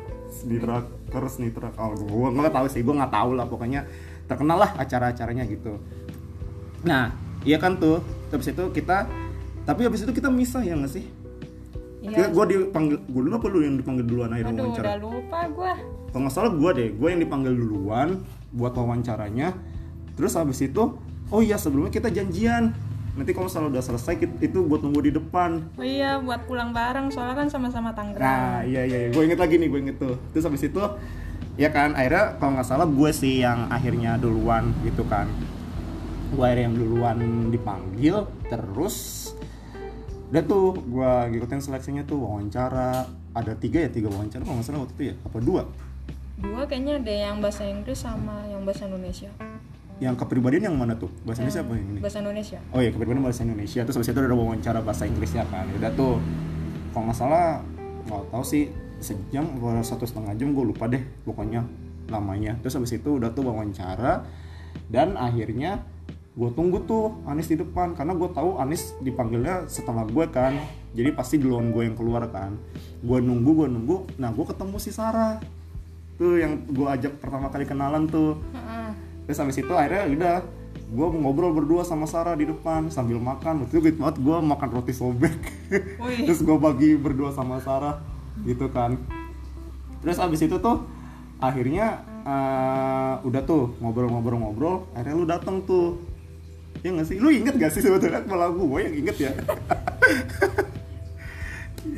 Nitra 0.45 0.77
terus 1.09 1.35
Nitra 1.41 1.73
oh 1.81 1.97
gue 1.97 2.29
nggak 2.29 2.53
tahu 2.53 2.67
sih 2.69 2.85
gue 2.85 2.95
nggak 2.95 3.13
tahu 3.13 3.31
lah 3.33 3.47
pokoknya. 3.49 3.89
Terkenal 4.29 4.61
lah 4.61 4.71
acara-acaranya 4.77 5.49
gitu. 5.49 5.81
Nah 6.85 7.17
iya 7.49 7.57
kan 7.57 7.81
tuh? 7.81 8.05
Habis 8.29 8.53
itu 8.53 8.65
kita 8.77 9.09
tapi 9.65 9.85
habis 9.85 10.05
itu 10.05 10.13
kita 10.13 10.29
misah 10.29 10.61
ya 10.61 10.77
nggak 10.77 10.93
sih? 10.93 11.05
Iya. 12.05 12.29
Gue 12.31 12.45
dipanggil 12.53 13.01
gue 13.01 13.21
dulu 13.25 13.35
apa 13.35 13.47
lu 13.49 13.59
yang 13.65 13.77
dipanggil 13.81 14.05
duluan 14.05 14.31
akhirnya 14.37 14.55
aduh 14.55 14.65
wawancara? 14.69 14.85
udah 14.85 14.99
lupa 15.01 15.41
gua. 15.51 15.75
Kalau 16.09 16.21
nggak 16.25 16.35
salah 16.37 16.53
gue 16.53 16.71
deh 16.77 16.89
gue 16.93 17.09
yang 17.09 17.21
dipanggil 17.25 17.53
duluan 17.57 18.09
buat 18.53 18.77
wawancaranya. 18.77 19.57
Terus 20.21 20.37
habis 20.37 20.61
itu 20.61 20.83
oh 21.33 21.41
iya 21.41 21.57
sebelumnya 21.57 21.93
kita 21.93 22.13
janjian 22.13 22.77
nanti 23.19 23.35
kalau 23.35 23.51
misalnya 23.51 23.75
udah 23.75 23.85
selesai 23.85 24.15
itu 24.39 24.59
buat 24.63 24.81
nunggu 24.87 25.11
di 25.11 25.13
depan. 25.19 25.75
Oh 25.75 25.83
iya 25.83 26.23
buat 26.23 26.47
pulang 26.47 26.71
bareng 26.71 27.11
soalnya 27.11 27.35
kan 27.35 27.49
sama-sama 27.51 27.91
Tangerang 27.91 28.23
nah 28.23 28.63
iya 28.63 28.87
iya, 28.87 29.11
gue 29.11 29.23
inget 29.27 29.43
lagi 29.43 29.59
nih 29.59 29.67
gue 29.67 29.81
inget 29.83 29.97
tuh. 29.99 30.15
Terus 30.31 30.47
habis 30.47 30.63
itu 30.63 30.79
ya 31.59 31.75
kan 31.75 31.99
akhirnya 31.99 32.39
kalau 32.39 32.55
nggak 32.55 32.69
salah 32.71 32.87
gue 32.87 33.11
sih 33.11 33.43
yang 33.43 33.67
akhirnya 33.75 34.15
duluan 34.23 34.71
gitu 34.87 35.03
kan. 35.11 35.27
Gue 36.31 36.47
akhirnya 36.47 36.71
yang 36.71 36.77
duluan 36.79 37.19
dipanggil 37.51 38.31
terus 38.47 39.29
udah 40.31 40.45
tuh 40.47 40.79
gue 40.79 41.13
ngikutin 41.35 41.59
seleksinya 41.59 42.07
tuh 42.07 42.23
wawancara. 42.23 43.11
Ada 43.35 43.55
tiga 43.59 43.83
ya 43.83 43.91
tiga 43.91 44.09
wawancara 44.15 44.47
kalau 44.47 44.63
nggak 44.63 44.67
salah 44.71 44.81
waktu 44.87 44.95
itu 44.95 45.05
ya? 45.11 45.15
Apa 45.27 45.39
dua? 45.43 45.63
Dua 46.39 46.63
kayaknya 46.71 47.03
ada 47.03 47.15
yang 47.35 47.43
bahasa 47.43 47.67
Inggris 47.67 47.99
sama 47.99 48.47
yang 48.47 48.63
bahasa 48.63 48.87
Indonesia 48.87 49.35
yang 49.99 50.15
kepribadian 50.15 50.71
yang 50.71 50.77
mana 50.79 50.95
tuh? 50.95 51.11
Bahasa 51.27 51.43
Indonesia 51.43 51.63
apa 51.67 51.73
yang 51.75 51.89
ini? 51.91 52.01
bahasa 52.01 52.19
Indonesia. 52.23 52.59
Oh 52.71 52.81
iya 52.83 52.91
kepribadian 52.95 53.23
bahasa 53.25 53.43
Indonesia. 53.43 53.81
Terus 53.83 53.97
habis 53.99 54.09
itu 54.11 54.19
ada 54.19 54.37
wawancara 54.37 54.79
bahasa 54.83 55.03
Inggrisnya 55.07 55.45
kan. 55.51 55.67
Udah 55.75 55.91
tuh 55.95 56.23
kalau 56.95 57.05
nggak 57.11 57.19
salah 57.19 57.63
nggak 58.09 58.23
tahu 58.33 58.45
sih 58.47 58.71
sejam 58.99 59.47
atau 59.59 59.85
satu 59.85 60.05
setengah 60.09 60.35
jam 60.35 60.51
gue 60.51 60.65
lupa 60.65 60.91
deh 60.91 60.99
pokoknya 61.23 61.63
namanya 62.11 62.59
terus 62.59 62.75
habis 62.75 62.99
itu 62.99 63.21
udah 63.21 63.31
tuh 63.31 63.47
wawancara 63.47 64.27
dan 64.91 65.15
akhirnya 65.15 65.87
gue 66.39 66.51
tunggu 66.55 66.87
tuh 66.87 67.19
Anis 67.27 67.51
di 67.51 67.59
depan 67.59 67.99
karena 67.99 68.15
gue 68.15 68.31
tahu 68.31 68.63
Anis 68.63 68.95
dipanggilnya 69.03 69.67
setelah 69.67 70.07
gue 70.07 70.23
kan. 70.31 70.55
Jadi 70.95 71.11
pasti 71.11 71.35
duluan 71.37 71.75
gue 71.75 71.83
yang 71.83 71.99
keluar 71.99 72.31
kan. 72.31 72.55
Gue 73.03 73.19
nunggu 73.19 73.51
gue 73.59 73.69
nunggu. 73.69 73.97
Nah 74.23 74.31
gue 74.31 74.47
ketemu 74.47 74.77
si 74.79 74.95
Sarah. 74.95 75.43
Tuh 76.15 76.39
yang 76.39 76.63
gue 76.71 76.87
ajak 76.87 77.19
pertama 77.19 77.51
kali 77.51 77.67
kenalan 77.67 78.07
tuh. 78.07 78.39
Heeh. 78.55 79.08
Terus 79.29 79.45
habis 79.45 79.61
itu 79.61 79.69
akhirnya 79.77 80.09
udah 80.09 80.37
gue 80.89 81.07
ngobrol 81.21 81.53
berdua 81.53 81.85
sama 81.85 82.09
Sarah 82.09 82.33
di 82.33 82.49
depan 82.49 82.89
sambil 82.89 83.21
makan. 83.21 83.65
Waktu 83.65 83.77
itu 83.77 83.93
gitu 83.93 84.01
banget 84.01 84.17
gue 84.25 84.37
makan 84.41 84.69
roti 84.73 84.97
sobek. 84.97 85.37
Terus 86.27 86.41
gue 86.41 86.57
bagi 86.57 86.97
berdua 86.97 87.29
sama 87.37 87.61
Sarah 87.61 88.01
gitu 88.49 88.73
kan. 88.73 88.97
Terus 90.01 90.17
habis 90.17 90.41
itu 90.41 90.57
tuh 90.57 90.89
akhirnya 91.45 92.01
eh, 92.25 93.15
udah 93.21 93.43
tuh 93.45 93.77
ngobrol-ngobrol-ngobrol 93.85 94.89
akhirnya 94.97 95.17
lu 95.17 95.27
datang 95.29 95.61
tuh. 95.69 96.01
Ya 96.81 96.95
nggak 96.95 97.11
sih? 97.11 97.19
Lu 97.21 97.29
inget 97.29 97.59
gak 97.59 97.75
sih 97.75 97.83
sebetulnya? 97.83 98.23
Malah 98.25 98.55
gue 98.55 98.79
yang 98.81 98.95
inget 98.97 99.17
ya. 99.29 99.33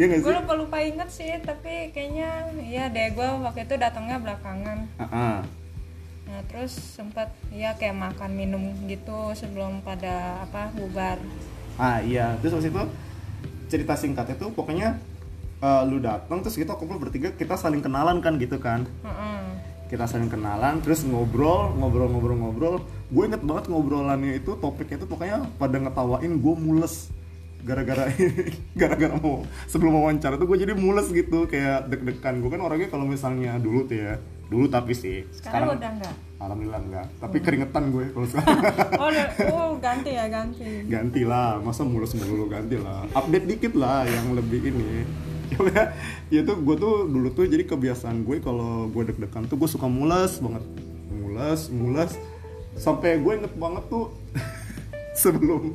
Ya 0.00 0.06
gue 0.06 0.22
lupa 0.22 0.54
lupa 0.56 0.78
inget 0.80 1.12
sih 1.12 1.28
tapi 1.44 1.92
kayaknya 1.92 2.48
iya 2.62 2.88
deh 2.88 3.10
gue 3.12 3.28
waktu 3.42 3.68
itu 3.68 3.74
datangnya 3.76 4.16
belakangan. 4.16 4.88
Ah-ah. 4.96 5.44
Nah 6.30 6.46
terus 6.46 6.72
sempat 6.72 7.34
ya 7.50 7.74
kayak 7.74 7.98
makan 7.98 8.30
minum 8.38 8.62
gitu 8.86 9.34
sebelum 9.34 9.82
pada 9.82 10.46
apa 10.46 10.70
bubar 10.78 11.18
Ah 11.80 12.04
iya, 12.04 12.36
terus 12.44 12.60
habis 12.60 12.68
itu 12.68 12.82
cerita 13.72 13.96
singkatnya 13.96 14.36
tuh 14.36 14.52
pokoknya 14.52 15.00
eh, 15.64 15.82
lu 15.88 15.96
datang 15.96 16.44
terus 16.44 16.60
kita 16.60 16.76
kumpul 16.76 17.00
bertiga 17.00 17.32
kita 17.32 17.56
saling 17.56 17.80
kenalan 17.80 18.20
kan 18.20 18.36
gitu 18.36 18.60
kan. 18.60 18.84
Heeh. 19.00 19.40
Kita 19.88 20.04
saling 20.04 20.28
kenalan 20.28 20.84
terus 20.84 21.02
ngobrol, 21.08 21.72
ngobrol-ngobrol-ngobrol. 21.80 22.84
Gue 23.08 23.24
inget 23.26 23.40
banget 23.40 23.72
ngobrolannya 23.72 24.38
itu 24.38 24.54
topiknya 24.60 25.00
itu 25.00 25.08
pokoknya 25.08 25.48
pada 25.56 25.80
ngetawain 25.80 26.32
gue 26.36 26.54
mules 26.60 27.08
gara-gara 27.60 28.08
ini 28.16 28.56
gara-gara 28.80 29.16
mau 29.20 29.44
sebelum 29.68 30.00
wawancara 30.00 30.40
tuh 30.40 30.48
gue 30.48 30.64
jadi 30.64 30.72
mules 30.76 31.12
gitu 31.12 31.44
kayak 31.44 31.92
deg-degan 31.92 32.40
gue 32.40 32.50
kan 32.56 32.60
orangnya 32.64 32.88
kalau 32.88 33.04
misalnya 33.04 33.60
dulu 33.60 33.84
tuh 33.84 34.00
ya 34.00 34.12
dulu 34.50 34.66
tapi 34.66 34.92
sih. 34.92 35.22
Sekarang, 35.30 35.78
udah 35.78 35.90
enggak? 35.94 36.14
Alhamdulillah 36.42 36.82
enggak. 36.82 37.06
Tapi 37.22 37.36
keringetan 37.38 37.94
gue 37.94 38.10
kalau 38.10 38.26
sekarang. 38.34 38.60
Oh, 38.98 39.10
oh 39.54 39.70
ganti 39.78 40.10
ya 40.10 40.26
ganti. 40.26 40.90
Ganti 40.90 41.22
lah. 41.22 41.62
Masa 41.62 41.86
mulus 41.86 42.18
melulu 42.18 42.50
ganti 42.50 42.74
lah. 42.74 43.06
Update 43.14 43.46
dikit 43.46 43.78
lah 43.78 44.02
yang 44.10 44.34
lebih 44.34 44.74
ini. 44.74 45.06
Ya 46.30 46.42
tuh 46.42 46.58
gue 46.58 46.76
tuh 46.78 47.06
dulu 47.06 47.30
tuh 47.30 47.46
jadi 47.46 47.62
kebiasaan 47.62 48.26
gue 48.26 48.42
kalau 48.42 48.90
gue 48.90 49.02
deg-degan 49.06 49.46
tuh 49.46 49.54
gue 49.54 49.70
suka 49.70 49.86
mules 49.86 50.42
banget. 50.42 50.64
Mules 51.14 51.70
mules. 51.70 52.12
Sampai 52.74 53.22
gue 53.22 53.32
inget 53.38 53.54
banget 53.54 53.86
tuh 53.86 54.10
sebelum 55.22 55.70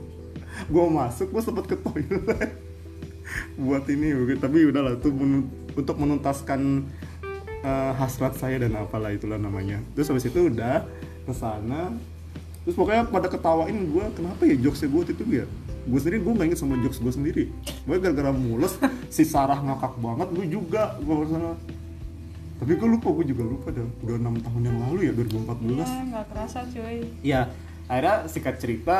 gue 0.68 0.86
masuk 0.92 1.32
gue 1.32 1.42
sempet 1.44 1.66
ke 1.72 1.76
toilet 1.80 2.52
buat 3.64 3.88
ini. 3.88 4.36
Tapi 4.36 4.68
udahlah 4.68 5.00
tuh 5.00 5.16
menun- 5.16 5.48
untuk 5.76 5.96
menuntaskan 5.96 6.88
eh, 7.66 7.92
hasrat 7.98 8.38
saya 8.38 8.62
dan 8.62 8.78
apalah 8.78 9.10
itulah 9.10 9.42
namanya. 9.42 9.82
Terus 9.98 10.14
habis 10.14 10.30
itu 10.30 10.54
udah 10.54 10.86
ke 11.26 11.34
sana. 11.34 11.90
Terus 12.66 12.78
pokoknya 12.78 13.10
pada 13.10 13.28
ketawain 13.30 13.78
gue 13.90 14.06
kenapa 14.14 14.42
ya 14.46 14.56
jokesnya 14.58 14.90
gue 14.90 15.00
waktu 15.02 15.14
itu 15.18 15.24
ya? 15.42 15.46
Gue 15.86 16.00
sendiri 16.02 16.18
gue 16.22 16.32
nggak 16.34 16.48
inget 16.50 16.60
sama 16.62 16.78
jokes 16.82 16.98
gue 17.02 17.14
sendiri. 17.14 17.44
Gue 17.86 17.96
gara-gara 18.02 18.34
mules 18.34 18.74
si 19.14 19.26
Sarah 19.26 19.58
ngakak 19.62 19.98
banget 20.02 20.28
gue 20.34 20.46
juga 20.50 20.98
gue 21.02 21.16
sana. 21.30 21.54
Tapi 22.56 22.72
gue 22.80 22.88
lupa 22.90 23.08
gue 23.22 23.26
juga 23.30 23.44
lupa 23.46 23.68
dah. 23.70 23.86
Udah 24.02 24.16
enam 24.18 24.38
tahun 24.42 24.62
yang 24.66 24.78
lalu 24.90 25.00
ya 25.10 25.14
2014 25.14 25.86
ya 25.86 26.02
nggak 26.10 26.26
kerasa 26.34 26.60
cuy. 26.74 26.98
Iya, 27.22 27.42
akhirnya 27.86 28.16
singkat 28.30 28.56
cerita 28.58 28.98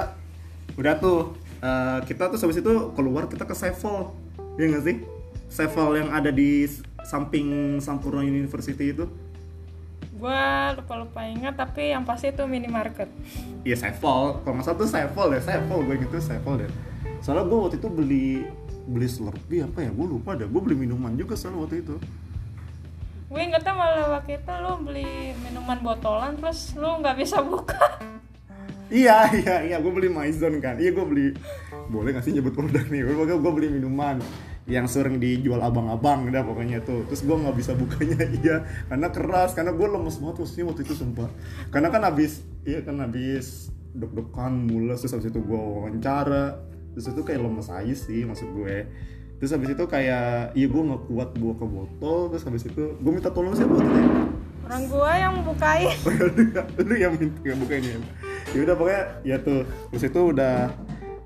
udah 0.78 0.94
tuh 1.02 1.34
eh, 1.62 2.00
kita 2.06 2.30
tuh 2.30 2.38
habis 2.38 2.60
itu 2.62 2.74
keluar 2.94 3.26
kita 3.26 3.50
ke 3.50 3.56
Sevel, 3.58 4.14
ya 4.62 4.66
nggak 4.70 4.84
sih? 4.86 4.98
Sevel 5.50 5.90
yang 5.96 6.10
ada 6.12 6.30
di 6.30 6.68
samping 7.06 7.78
Sampurna 7.78 8.26
University 8.26 8.92
itu. 8.92 9.06
gue 10.16 10.42
lupa 10.80 10.94
lupa 10.96 11.22
ingat 11.28 11.60
tapi 11.60 11.92
yang 11.92 12.08
pasti 12.08 12.32
itu 12.32 12.48
minimarket 12.48 13.12
Iya 13.68 13.76
Sevel, 13.76 14.40
kalau 14.42 14.54
nggak 14.58 14.66
salah 14.66 14.80
tuh 14.80 14.90
Sevel 14.90 15.28
ya, 15.36 15.42
Sevel 15.44 15.80
gue 15.86 15.96
gitu 16.08 16.16
Sevel 16.18 16.54
deh. 16.66 16.72
Soalnya 17.20 17.44
gue 17.46 17.58
waktu 17.60 17.78
itu 17.78 17.90
beli 17.92 18.26
beli 18.88 19.08
Slurpee 19.12 19.62
apa 19.66 19.84
ya, 19.84 19.92
gue 19.92 20.08
lupa 20.08 20.34
deh. 20.34 20.48
Gue 20.48 20.62
beli 20.64 20.88
minuman 20.88 21.14
juga 21.14 21.36
soalnya 21.36 21.68
waktu 21.68 21.84
itu. 21.84 21.96
gue 23.26 23.42
ingetnya 23.42 23.74
malah 23.74 24.08
waktu 24.22 24.38
itu 24.38 24.54
lu 24.62 24.74
beli 24.86 25.34
minuman 25.44 25.82
botolan 25.82 26.38
terus 26.38 26.78
lu 26.78 27.02
nggak 27.02 27.18
bisa 27.20 27.42
buka 27.42 27.76
Iya 28.86 29.34
iya 29.34 29.56
iya, 29.66 29.78
gue 29.82 29.90
beli 29.90 30.14
Maison 30.14 30.62
kan. 30.62 30.78
Iya 30.78 30.94
gue 30.94 31.06
beli, 31.10 31.28
boleh 31.90 32.14
nggak 32.14 32.22
sih 32.22 32.38
nyebut 32.38 32.54
produk 32.54 32.86
nih? 32.86 33.02
Pokoknya 33.02 33.36
gue 33.42 33.52
beli 33.52 33.68
minuman 33.74 34.22
yang 34.66 34.90
sering 34.90 35.22
dijual 35.22 35.62
abang-abang 35.62 36.26
dah 36.34 36.42
pokoknya 36.42 36.82
tuh. 36.82 37.06
Terus 37.10 37.22
gue 37.22 37.38
nggak 37.38 37.56
bisa 37.58 37.72
bukanya 37.78 38.26
iya. 38.42 38.58
Karena 38.90 39.08
keras 39.14 39.54
karena 39.54 39.72
gue 39.74 39.88
lemes 39.88 40.18
banget 40.18 40.36
posisinya 40.42 40.66
waktu 40.74 40.82
itu 40.90 40.94
sumpah. 40.98 41.30
Karena 41.70 41.94
kan 41.94 42.02
habis 42.02 42.42
iya 42.66 42.82
kan 42.82 42.98
habis 43.02 43.70
deg-degan 43.96 44.68
mules 44.68 45.00
terus 45.06 45.14
habis 45.14 45.30
itu 45.30 45.40
gue 45.40 45.60
wawancara. 45.60 46.60
Terus 46.98 47.06
itu 47.14 47.22
kayak 47.22 47.42
lemes 47.46 47.70
aja 47.70 47.96
sih 47.96 48.26
maksud 48.26 48.50
gue. 48.58 48.90
Terus 49.38 49.52
habis 49.54 49.70
itu 49.70 49.84
kayak 49.86 50.58
iya 50.58 50.68
gue 50.68 50.82
nggak 50.82 51.04
kuat 51.14 51.30
bawa 51.38 51.54
ke 51.54 51.66
botol 51.70 52.20
terus 52.34 52.44
habis 52.50 52.64
itu 52.66 52.98
gue 52.98 53.12
minta 53.14 53.30
tolong 53.30 53.54
siapa 53.54 53.70
waktu 53.78 53.86
itu 53.86 54.00
ya? 54.02 54.10
orang 54.66 54.84
gue 54.90 55.12
yang 55.14 55.36
bukain. 55.46 55.88
Lu, 56.10 56.26
lu 56.90 56.94
yang 56.98 57.14
minta 57.14 57.40
yang 57.46 57.60
buka 57.62 57.74
ini 57.78 57.90
ya? 57.94 58.00
Ya 58.58 58.60
udah 58.66 58.76
pokoknya 58.78 59.04
ya 59.22 59.38
tuh. 59.38 59.62
Terus 59.94 60.04
itu 60.10 60.22
udah 60.34 60.74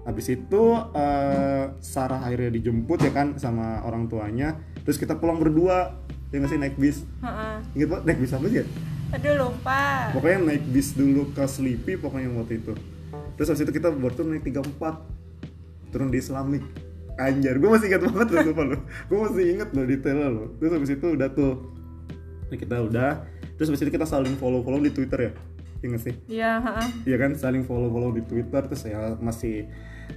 habis 0.10 0.34
itu 0.34 0.64
eh, 0.98 1.66
Sarah 1.78 2.26
akhirnya 2.26 2.50
dijemput 2.58 3.00
ya 3.06 3.14
kan 3.14 3.38
sama 3.38 3.86
orang 3.86 4.10
tuanya. 4.10 4.58
Terus 4.82 4.98
kita 4.98 5.22
pulang 5.22 5.38
berdua 5.38 5.94
ya 6.34 6.42
nggak 6.42 6.50
sih 6.50 6.60
naik 6.60 6.76
bis? 6.82 7.06
Heeh. 7.22 7.56
inget 7.78 7.88
banget 7.94 8.04
naik 8.10 8.20
bis 8.26 8.32
apa 8.34 8.46
sih 8.50 8.58
ya? 8.62 8.66
Aduh 9.14 9.34
lupa. 9.38 10.14
Pokoknya 10.14 10.40
naik 10.50 10.64
bis 10.70 10.98
dulu 10.98 11.30
ke 11.34 11.46
Sleepy 11.46 11.94
pokoknya 12.02 12.34
waktu 12.34 12.62
itu. 12.62 12.74
Terus 13.38 13.48
habis 13.54 13.62
itu 13.62 13.74
kita 13.74 13.94
baru 13.94 14.26
naik 14.26 14.46
34 14.50 15.94
turun 15.94 16.10
di 16.14 16.22
Islamic 16.22 16.62
anjar 17.20 17.60
gue 17.60 17.68
masih 17.68 17.88
ingat 17.92 18.02
banget 18.08 18.28
loh 18.32 18.42
sumpah 18.48 18.64
lo 18.64 18.78
gue 18.80 19.18
masih 19.28 19.46
inget 19.52 19.70
loh 19.76 19.86
detailnya 19.86 20.28
loh. 20.32 20.48
Terus 20.58 20.72
habis 20.74 20.92
itu 20.96 21.08
udah 21.14 21.30
tuh. 21.36 21.54
Nah, 22.50 22.58
kita 22.58 22.76
udah. 22.82 23.12
Terus 23.60 23.68
habis 23.70 23.82
itu 23.84 23.92
kita 23.92 24.08
saling 24.08 24.40
follow 24.40 24.64
follow 24.64 24.80
di 24.80 24.90
Twitter 24.90 25.30
ya? 25.30 25.32
Iya 25.80 25.88
nggak 25.96 26.04
sih? 26.04 26.16
Iya. 26.28 26.52
Iya 27.08 27.18
kan 27.20 27.32
saling 27.36 27.64
follow 27.68 27.92
follow 27.92 28.12
di 28.16 28.24
Twitter 28.24 28.62
terus 28.68 28.82
saya 28.84 29.16
masih 29.20 29.68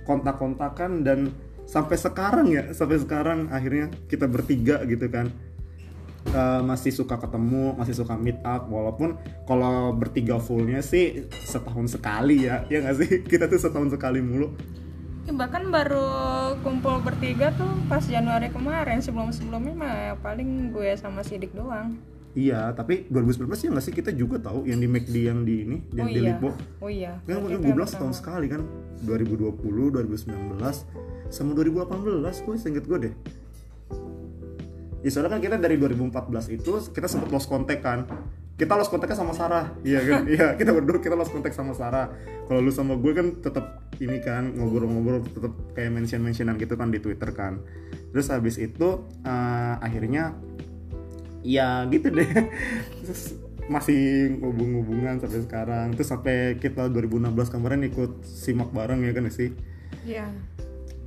kontak 0.09 0.37
kontakan 0.39 1.07
dan 1.07 1.33
sampai 1.69 1.97
sekarang 1.97 2.51
ya 2.51 2.75
sampai 2.75 2.99
sekarang 3.01 3.49
akhirnya 3.49 3.89
kita 4.11 4.27
bertiga 4.27 4.83
gitu 4.85 5.07
kan. 5.09 5.31
Eh, 6.23 6.63
masih 6.63 6.95
suka 6.95 7.19
ketemu 7.19 7.75
masih 7.75 7.99
suka 7.99 8.15
meet 8.15 8.39
up 8.47 8.71
walaupun 8.71 9.19
kalau 9.43 9.91
bertiga 9.91 10.39
fullnya 10.39 10.79
sih 10.79 11.27
setahun 11.51 11.99
sekali 11.99 12.47
ya 12.47 12.63
ya 12.71 12.79
nggak 12.79 12.97
sih? 13.03 13.11
Kita 13.31 13.51
tuh 13.51 13.59
setahun 13.59 13.91
sekali 13.91 14.23
mulu. 14.23 14.55
Ya, 15.27 15.35
bahkan 15.35 15.71
baru 15.71 16.07
kumpul 16.63 17.03
bertiga 17.03 17.51
tuh 17.55 17.71
pas 17.91 18.03
Januari 18.03 18.51
kemarin 18.55 19.03
sebelum 19.03 19.35
sebelumnya 19.35 19.75
mah 19.75 19.99
paling 20.23 20.71
gue 20.71 20.95
sama 20.99 21.27
Sidik 21.27 21.55
doang 21.55 21.99
iya 22.33 22.73
tapi 22.73 23.07
2019 23.13 23.49
ya 23.49 23.69
nggak 23.73 23.85
sih? 23.85 23.95
Kita 23.95 24.11
juga 24.13 24.41
tahu 24.41 24.65
yang 24.65 24.81
di 24.81 24.89
McD 24.89 25.17
yang 25.21 25.41
di 25.45 25.55
ini 25.65 25.77
yang 25.93 26.09
oh 26.09 26.13
di 26.13 26.21
iya. 26.21 26.29
Lipo 26.33 26.49
oh 26.81 26.91
iya. 26.91 27.13
Kan 27.29 27.45
Berarti 27.45 27.61
gue 27.61 27.73
bilang 27.73 27.91
setahun 27.91 28.15
sekali 28.19 28.47
kan 28.49 28.65
2020 29.05 29.59
2019 29.61 31.33
sama 31.33 31.51
2018 31.57 32.45
gue 32.45 32.55
inget 32.69 32.85
gue 32.85 32.99
deh. 33.09 33.15
Ya 35.03 35.11
soalnya 35.11 35.35
kan 35.35 35.41
kita 35.43 35.59
dari 35.59 35.75
2014 35.81 36.55
itu 36.55 36.71
kita 36.95 37.11
sempat 37.11 37.29
lost 37.35 37.51
contact 37.51 37.83
kan. 37.83 38.07
Kita 38.55 38.79
lost 38.79 38.95
kontaknya 38.95 39.19
sama 39.19 39.35
Sarah. 39.35 39.75
Iya 39.83 40.01
kan? 40.07 40.21
Iya 40.33 40.47
kita 40.55 40.71
berdua 40.71 41.03
kita 41.03 41.19
lost 41.19 41.35
contact 41.35 41.59
sama 41.59 41.75
Sarah. 41.75 42.13
Kalau 42.47 42.61
lu 42.63 42.71
sama 42.71 42.95
gue 42.95 43.13
kan 43.17 43.43
tetap 43.43 43.83
ini 43.99 44.23
kan 44.23 44.55
ngobrol-ngobrol 44.55 45.25
tetap 45.27 45.53
kayak 45.75 45.91
mention-mentionan 45.95 46.55
gitu 46.61 46.79
kan 46.79 46.95
di 46.95 47.03
Twitter 47.03 47.35
kan. 47.35 47.65
Terus 48.15 48.31
habis 48.31 48.61
itu 48.63 49.09
eh, 49.27 49.75
akhirnya 49.83 50.39
ya 51.43 51.87
gitu 51.91 52.09
deh. 52.09 52.27
Terus 53.05 53.37
masih 53.71 54.35
hubung-hubungan 54.43 55.23
sampai 55.23 55.41
sekarang. 55.43 55.87
Terus 55.95 56.09
sampai 56.11 56.59
kita 56.59 56.91
2016 56.91 57.55
kemarin 57.55 57.87
ikut 57.87 58.23
simak 58.27 58.75
bareng 58.75 59.03
ya 59.07 59.13
kan 59.15 59.29
sih? 59.31 59.55
Iya. 60.03 60.27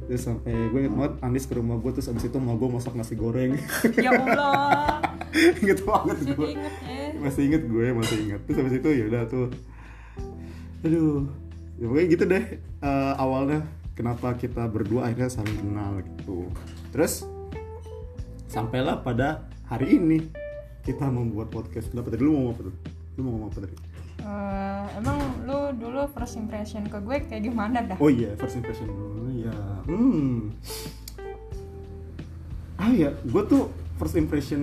Terus 0.06 0.22
sampai 0.22 0.54
gue 0.70 0.80
inget 0.86 0.94
banget 0.94 1.14
Andis 1.26 1.50
ke 1.50 1.58
rumah 1.58 1.82
gue 1.82 1.92
terus 1.98 2.08
abis 2.14 2.30
itu 2.30 2.38
mau 2.38 2.56
gue 2.56 2.70
masak 2.70 2.94
nasi 2.94 3.18
goreng. 3.18 3.58
Ya 4.06 4.12
Allah. 4.14 5.02
Inget 5.36 5.84
banget 5.84 6.18
jadi 6.24 6.36
gue. 6.38 6.50
inget 6.56 6.76
ya. 6.86 7.06
Masih 7.20 7.42
inget 7.52 7.64
gue 7.68 7.86
masih 7.92 8.18
inget 8.24 8.42
terus 8.48 8.58
abis 8.62 8.74
itu 8.80 8.90
ya 8.94 9.04
udah 9.10 9.24
tuh. 9.28 9.48
Aduh. 10.86 11.28
Ya 11.76 11.86
pokoknya 11.92 12.08
gitu 12.08 12.24
deh 12.24 12.46
eh, 12.62 13.14
awalnya 13.20 13.68
kenapa 14.00 14.40
kita 14.40 14.64
berdua 14.72 15.12
akhirnya 15.12 15.28
saling 15.28 15.58
kenal 15.60 16.00
gitu. 16.00 16.48
Terus 16.96 17.28
sampailah 18.48 19.04
pada 19.04 19.50
hari 19.66 19.98
ini 19.98 20.18
kita 20.86 21.10
membuat 21.10 21.50
podcast 21.50 21.90
kenapa 21.90 22.14
tadi 22.14 22.22
lu 22.22 22.34
mau 22.34 22.42
ngomong 22.50 22.54
apa 22.54 22.62
tuh 22.70 22.76
lu 23.16 23.22
mau 23.22 23.32
ngomong 23.38 23.50
apa 23.52 23.60
tadi 23.66 23.78
Eh, 24.26 24.86
emang 24.98 25.22
lu 25.46 25.70
dulu 25.78 26.10
first 26.10 26.34
impression 26.34 26.82
ke 26.90 26.98
gue 26.98 27.30
kayak 27.30 27.46
gimana 27.46 27.86
dah 27.86 27.94
Oh 28.02 28.10
iya, 28.10 28.34
first 28.34 28.58
impression 28.58 28.90
dulu 28.90 29.30
ya. 29.38 29.54
Hmm. 29.86 30.50
Ah 32.82 32.90
ya, 32.90 33.14
gue 33.14 33.44
tuh 33.46 33.70
first 34.02 34.18
impression 34.18 34.62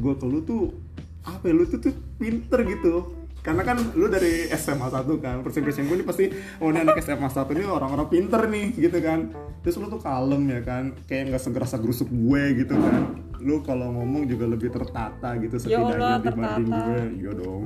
gue 0.00 0.14
ke 0.16 0.24
lu 0.24 0.40
tuh 0.40 0.72
apa 1.20 1.44
ya? 1.44 1.52
Lu 1.52 1.68
tuh 1.68 1.84
tuh 1.84 1.92
pinter 2.16 2.64
gitu. 2.64 3.12
Karena 3.44 3.60
kan 3.60 3.76
lu 3.92 4.08
dari 4.08 4.48
SMA 4.56 4.88
1 4.88 5.04
kan, 5.20 5.44
impression 5.44 5.84
gue 5.84 6.00
ini 6.00 6.06
pasti 6.08 6.32
oh 6.64 6.72
ini 6.72 6.80
anak 6.80 6.96
SMA 7.04 7.28
1 7.28 7.44
ini 7.52 7.68
orang-orang 7.68 8.08
pinter 8.08 8.40
nih 8.48 8.72
gitu 8.72 8.98
kan. 9.04 9.36
Terus 9.60 9.76
lu 9.76 9.92
tuh 9.92 10.00
kalem 10.00 10.48
ya 10.48 10.64
kan, 10.64 10.96
kayak 11.04 11.28
nggak 11.28 11.42
segerasa 11.44 11.76
gerusuk 11.76 12.08
gue 12.08 12.64
gitu 12.64 12.72
kan. 12.72 13.20
Lu 13.44 13.60
kalau 13.60 13.92
ngomong 14.00 14.24
juga 14.24 14.48
lebih 14.48 14.72
tertata 14.72 15.36
gitu 15.36 15.60
Ya 15.60 15.76
setidaknya 15.76 16.24
dibanding 16.24 16.68
gue. 16.72 17.00
Iya 17.20 17.32
dong. 17.36 17.62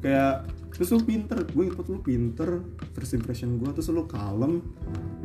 Kayak 0.00 0.48
terus 0.72 0.88
lu 0.94 1.00
pinter 1.04 1.42
gue 1.44 1.64
inget 1.66 1.88
lu 1.90 2.00
pinter 2.00 2.62
first 2.94 3.12
impression 3.12 3.58
gue 3.58 3.66
terus 3.74 3.90
lu 3.90 4.06
kalem 4.06 4.62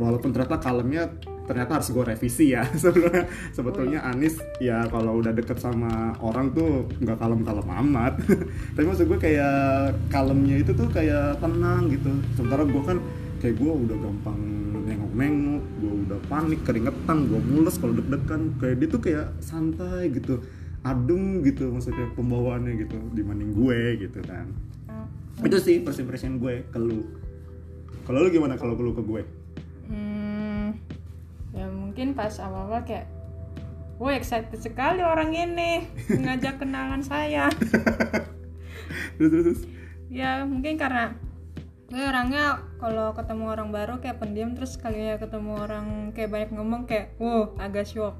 walaupun 0.01 0.33
ternyata 0.33 0.57
kalemnya 0.57 1.13
ternyata 1.43 1.79
harus 1.79 1.89
gue 1.91 2.03
revisi 2.03 2.56
ya. 2.56 2.63
Sebetulnya 2.82 3.27
sebetulnya 3.51 3.99
Anis 4.08 4.39
ya 4.63 4.88
kalau 4.88 5.19
udah 5.19 5.36
deket 5.36 5.60
sama 5.60 6.15
orang 6.23 6.56
tuh 6.56 6.88
nggak 7.03 7.17
kalem 7.19 7.41
kalem 7.43 7.67
amat. 7.67 8.13
Tapi 8.75 8.86
maksud 8.86 9.06
gue 9.08 9.19
kayak 9.19 9.95
kalemnya 10.08 10.63
itu 10.63 10.71
tuh 10.71 10.88
kayak 10.89 11.39
tenang 11.43 11.91
gitu. 11.91 12.12
Sementara 12.36 12.63
gue 12.63 12.84
kan 12.84 12.97
kayak 13.43 13.56
gue 13.60 13.71
udah 13.71 13.97
gampang 13.99 14.39
nengok-nengok 14.84 15.63
gue 15.79 15.93
udah 16.08 16.19
panik 16.27 16.60
keringetan 16.67 17.17
gue 17.27 17.39
mules 17.43 17.75
kalau 17.79 17.93
deg-degan. 17.95 18.41
Kayak 18.60 18.75
dia 18.79 18.88
tuh 18.88 19.01
kayak 19.03 19.27
santai 19.43 20.12
gitu 20.12 20.39
adem 20.84 21.39
gitu 21.47 21.71
maksudnya 21.71 22.12
pembawaannya 22.12 22.75
gitu 22.75 22.99
dibanding 23.15 23.56
gue 23.56 24.08
gitu 24.08 24.19
kan. 24.23 24.47
Itu 25.43 25.58
sih 25.60 25.84
first 25.84 25.99
impression 25.99 26.39
gue 26.39 26.67
ke 26.71 26.79
lu. 26.79 27.03
Kalau 28.03 28.19
lu 28.19 28.29
gimana? 28.32 28.60
Kalau 28.60 28.75
lu 28.75 28.91
ke 28.91 29.03
gue 29.03 29.42
mungkin 31.93 32.17
pas 32.17 32.34
awal-awal 32.41 32.82
kayak 32.89 33.06
Gue 34.01 34.17
excited 34.17 34.58
sekali 34.58 35.06
orang 35.06 35.29
ini 35.38 35.86
ngajak 36.10 36.58
kenalan 36.58 37.06
saya. 37.06 37.53
terus 39.21 39.29
terus. 39.29 39.60
Ya 40.10 40.41
mungkin 40.41 40.82
karena 40.82 41.13
gue 41.93 42.01
orangnya 42.01 42.65
kalau 42.82 43.13
ketemu 43.13 43.45
orang 43.53 43.69
baru 43.69 44.01
kayak 44.01 44.17
pendiam 44.17 44.58
terus 44.58 44.82
kalinya 44.82 45.21
ketemu 45.21 45.53
orang 45.62 45.86
kayak 46.17 46.34
banyak 46.34 46.49
ngomong 46.58 46.89
kayak 46.89 47.13
wow 47.21 47.53
agak 47.62 47.86
shock. 47.86 48.17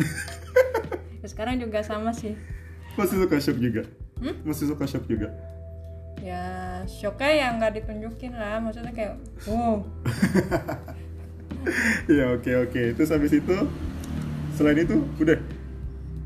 ya, 1.20 1.28
sekarang 1.28 1.60
juga 1.60 1.84
sama 1.84 2.16
sih. 2.16 2.32
masih 2.96 3.20
suka 3.20 3.36
shock 3.36 3.60
juga 3.60 3.84
Hmm? 4.20 4.36
masih 4.44 4.68
suka 4.68 4.84
shock 4.84 5.04
juga 5.08 5.32
Ya 6.20 6.44
shocknya 6.84 7.32
yang 7.32 7.52
nggak 7.56 7.80
ditunjukin 7.80 8.36
lah, 8.36 8.60
maksudnya 8.60 8.92
kayak 8.92 9.16
wow. 9.48 9.80
ya 12.18 12.34
oke 12.34 12.50
oke. 12.68 12.82
Terus 12.96 13.10
habis 13.12 13.32
itu 13.36 13.56
selain 14.56 14.78
itu 14.84 14.96
udah. 15.20 15.38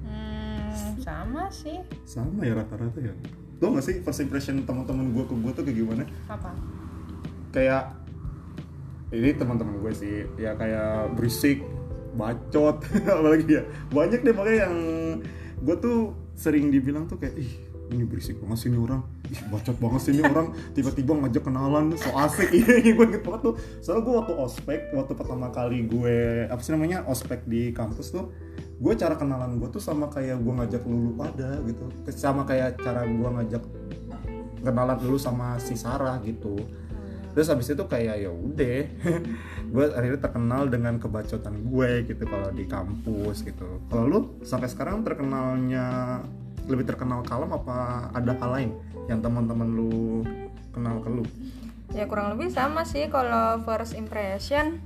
Hmm, 0.07 0.99
sama 1.03 1.51
sih. 1.51 1.79
sama 2.07 2.47
ya 2.47 2.55
rata-rata 2.59 2.99
ya. 3.01 3.15
Lo 3.59 3.75
nggak 3.75 3.85
sih 3.85 3.97
first 4.03 4.23
impression 4.23 4.63
teman-teman 4.63 5.15
gue 5.15 5.25
ke 5.27 5.35
gue 5.35 5.53
tuh 5.55 5.63
kayak 5.67 5.79
gimana? 5.79 6.05
Apa? 6.31 6.51
kayak 7.55 7.95
ini 9.15 9.31
teman-teman 9.39 9.79
gue 9.79 9.93
sih. 9.95 10.27
Ya 10.39 10.59
kayak 10.59 11.15
berisik 11.15 11.63
bacot. 12.19 12.83
Apalagi 13.15 13.47
ya. 13.47 13.63
Banyak 13.95 14.27
deh 14.27 14.35
makanya 14.35 14.59
yang 14.67 14.77
gue 15.63 15.77
tuh 15.79 15.99
sering 16.35 16.75
dibilang 16.75 17.07
tuh 17.07 17.17
kayak 17.17 17.39
ih 17.39 17.64
ini 17.93 18.05
berisik 18.09 18.41
banget 18.41 18.59
sih 18.65 18.69
ini 18.73 18.79
orang. 18.81 19.05
Ih 19.29 19.41
bacot 19.53 19.77
banget 19.77 20.01
sih 20.01 20.13
ini 20.17 20.23
orang. 20.25 20.57
Tiba-tiba 20.73 21.13
ngajak 21.21 21.43
kenalan 21.45 21.93
so 21.99 22.11
asik. 22.17 22.49
Iya 22.55 22.93
gue 22.97 23.05
inget 23.05 23.23
banget 23.27 23.41
tuh. 23.45 23.55
Soalnya 23.85 24.03
gue 24.07 24.15
waktu 24.25 24.35
ospek 24.41 24.81
waktu 24.97 25.13
pertama 25.13 25.49
kali 25.53 25.85
gue 25.85 26.49
apa 26.49 26.61
sih 26.65 26.73
namanya 26.73 27.05
ospek 27.05 27.45
di 27.45 27.75
kampus 27.75 28.15
tuh 28.15 28.33
gue 28.75 28.93
cara 28.99 29.15
kenalan 29.15 29.61
gue 29.61 29.69
tuh 29.71 29.83
sama 29.83 30.11
kayak 30.11 30.41
gue 30.41 30.53
ngajak 30.53 30.83
lulu 30.89 31.11
pada 31.19 31.61
gitu. 31.69 31.85
Sama 32.15 32.49
kayak 32.49 32.81
cara 32.81 33.05
gue 33.05 33.29
ngajak 33.41 33.63
kenalan 34.65 34.97
dulu 34.97 35.17
sama 35.21 35.61
si 35.61 35.77
Sarah 35.77 36.17
gitu. 36.25 36.57
Terus 37.35 37.51
habis 37.51 37.67
itu 37.67 37.85
kayak 37.91 38.15
ya 38.23 38.31
udah 38.31 38.81
gue 39.75 39.85
akhirnya 39.91 40.21
terkenal 40.23 40.71
dengan 40.71 41.03
kebacotan 41.03 41.67
gue 41.67 42.07
gitu 42.07 42.23
kalau 42.31 42.49
di 42.55 42.65
kampus 42.65 43.43
gitu. 43.43 43.83
Kalau 43.91 44.05
lu 44.07 44.19
sampai 44.47 44.71
sekarang 44.71 45.03
terkenalnya 45.03 46.23
lebih 46.65 46.85
terkenal 46.89 47.21
kalem 47.25 47.53
apa 47.53 48.09
ada 48.13 48.33
hal 48.41 48.51
lain 48.57 48.71
yang 49.09 49.21
teman-teman 49.21 49.69
lu 49.69 50.25
kenal 50.73 50.99
ke 51.05 51.09
lu? 51.13 51.25
Ya 51.93 52.09
kurang 52.09 52.35
lebih 52.35 52.51
sama 52.51 52.83
sih 52.83 53.07
kalau 53.13 53.61
first 53.63 53.95
impression 53.95 54.81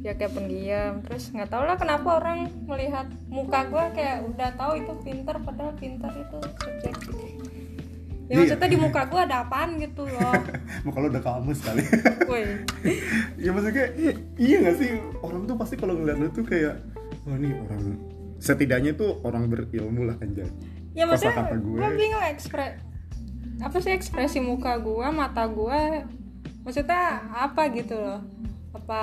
ya 0.00 0.14
kayak 0.14 0.32
pendiam. 0.32 1.02
Terus 1.04 1.34
nggak 1.34 1.50
tau 1.50 1.66
lah 1.66 1.76
kenapa 1.76 2.22
orang 2.22 2.48
melihat 2.64 3.10
muka 3.26 3.66
gue 3.66 3.84
kayak 3.98 4.16
udah 4.34 4.50
tahu 4.54 4.72
itu 4.78 4.92
pinter 5.02 5.36
padahal 5.42 5.74
pinter 5.76 6.10
itu 6.14 6.38
subjektif. 6.62 7.16
Ya 8.28 8.36
Iya. 8.36 8.44
maksudnya 8.44 8.68
di 8.68 8.78
muka 8.78 9.02
gue 9.08 9.20
ada 9.24 9.36
apaan 9.40 9.80
gitu 9.80 10.04
loh. 10.04 10.32
Mau 10.84 10.92
kalau 10.92 11.08
udah 11.08 11.22
kamus 11.24 11.60
kali. 11.64 11.82
Woi. 12.28 12.44
Ya 13.44 13.50
maksudnya 13.56 13.84
iya 14.36 14.56
gak 14.68 14.76
sih? 14.76 15.00
Orang 15.24 15.48
tuh 15.48 15.56
pasti 15.56 15.74
kalau 15.80 15.96
ngeliat 15.96 16.20
lu 16.20 16.28
tuh 16.30 16.44
kayak 16.44 16.76
wah 17.24 17.36
ini 17.40 17.56
orang. 17.56 17.96
Setidaknya 18.38 18.94
tuh 18.94 19.18
orang 19.26 19.50
berilmu 19.50 20.06
lah 20.06 20.16
anjay 20.22 20.46
ya 20.98 21.06
maksudnya 21.06 21.38
Kata-kata 21.38 21.56
gue. 21.62 21.78
gue 21.78 21.88
bingung 21.94 22.24
ekspre 22.26 22.66
apa 23.58 23.76
sih 23.78 23.90
ekspresi 23.90 24.38
muka 24.38 24.78
gue 24.78 25.06
mata 25.08 25.46
gue 25.46 26.02
maksudnya 26.62 27.22
apa 27.32 27.70
gitu 27.70 27.94
loh. 27.94 28.20
Apa 28.70 29.02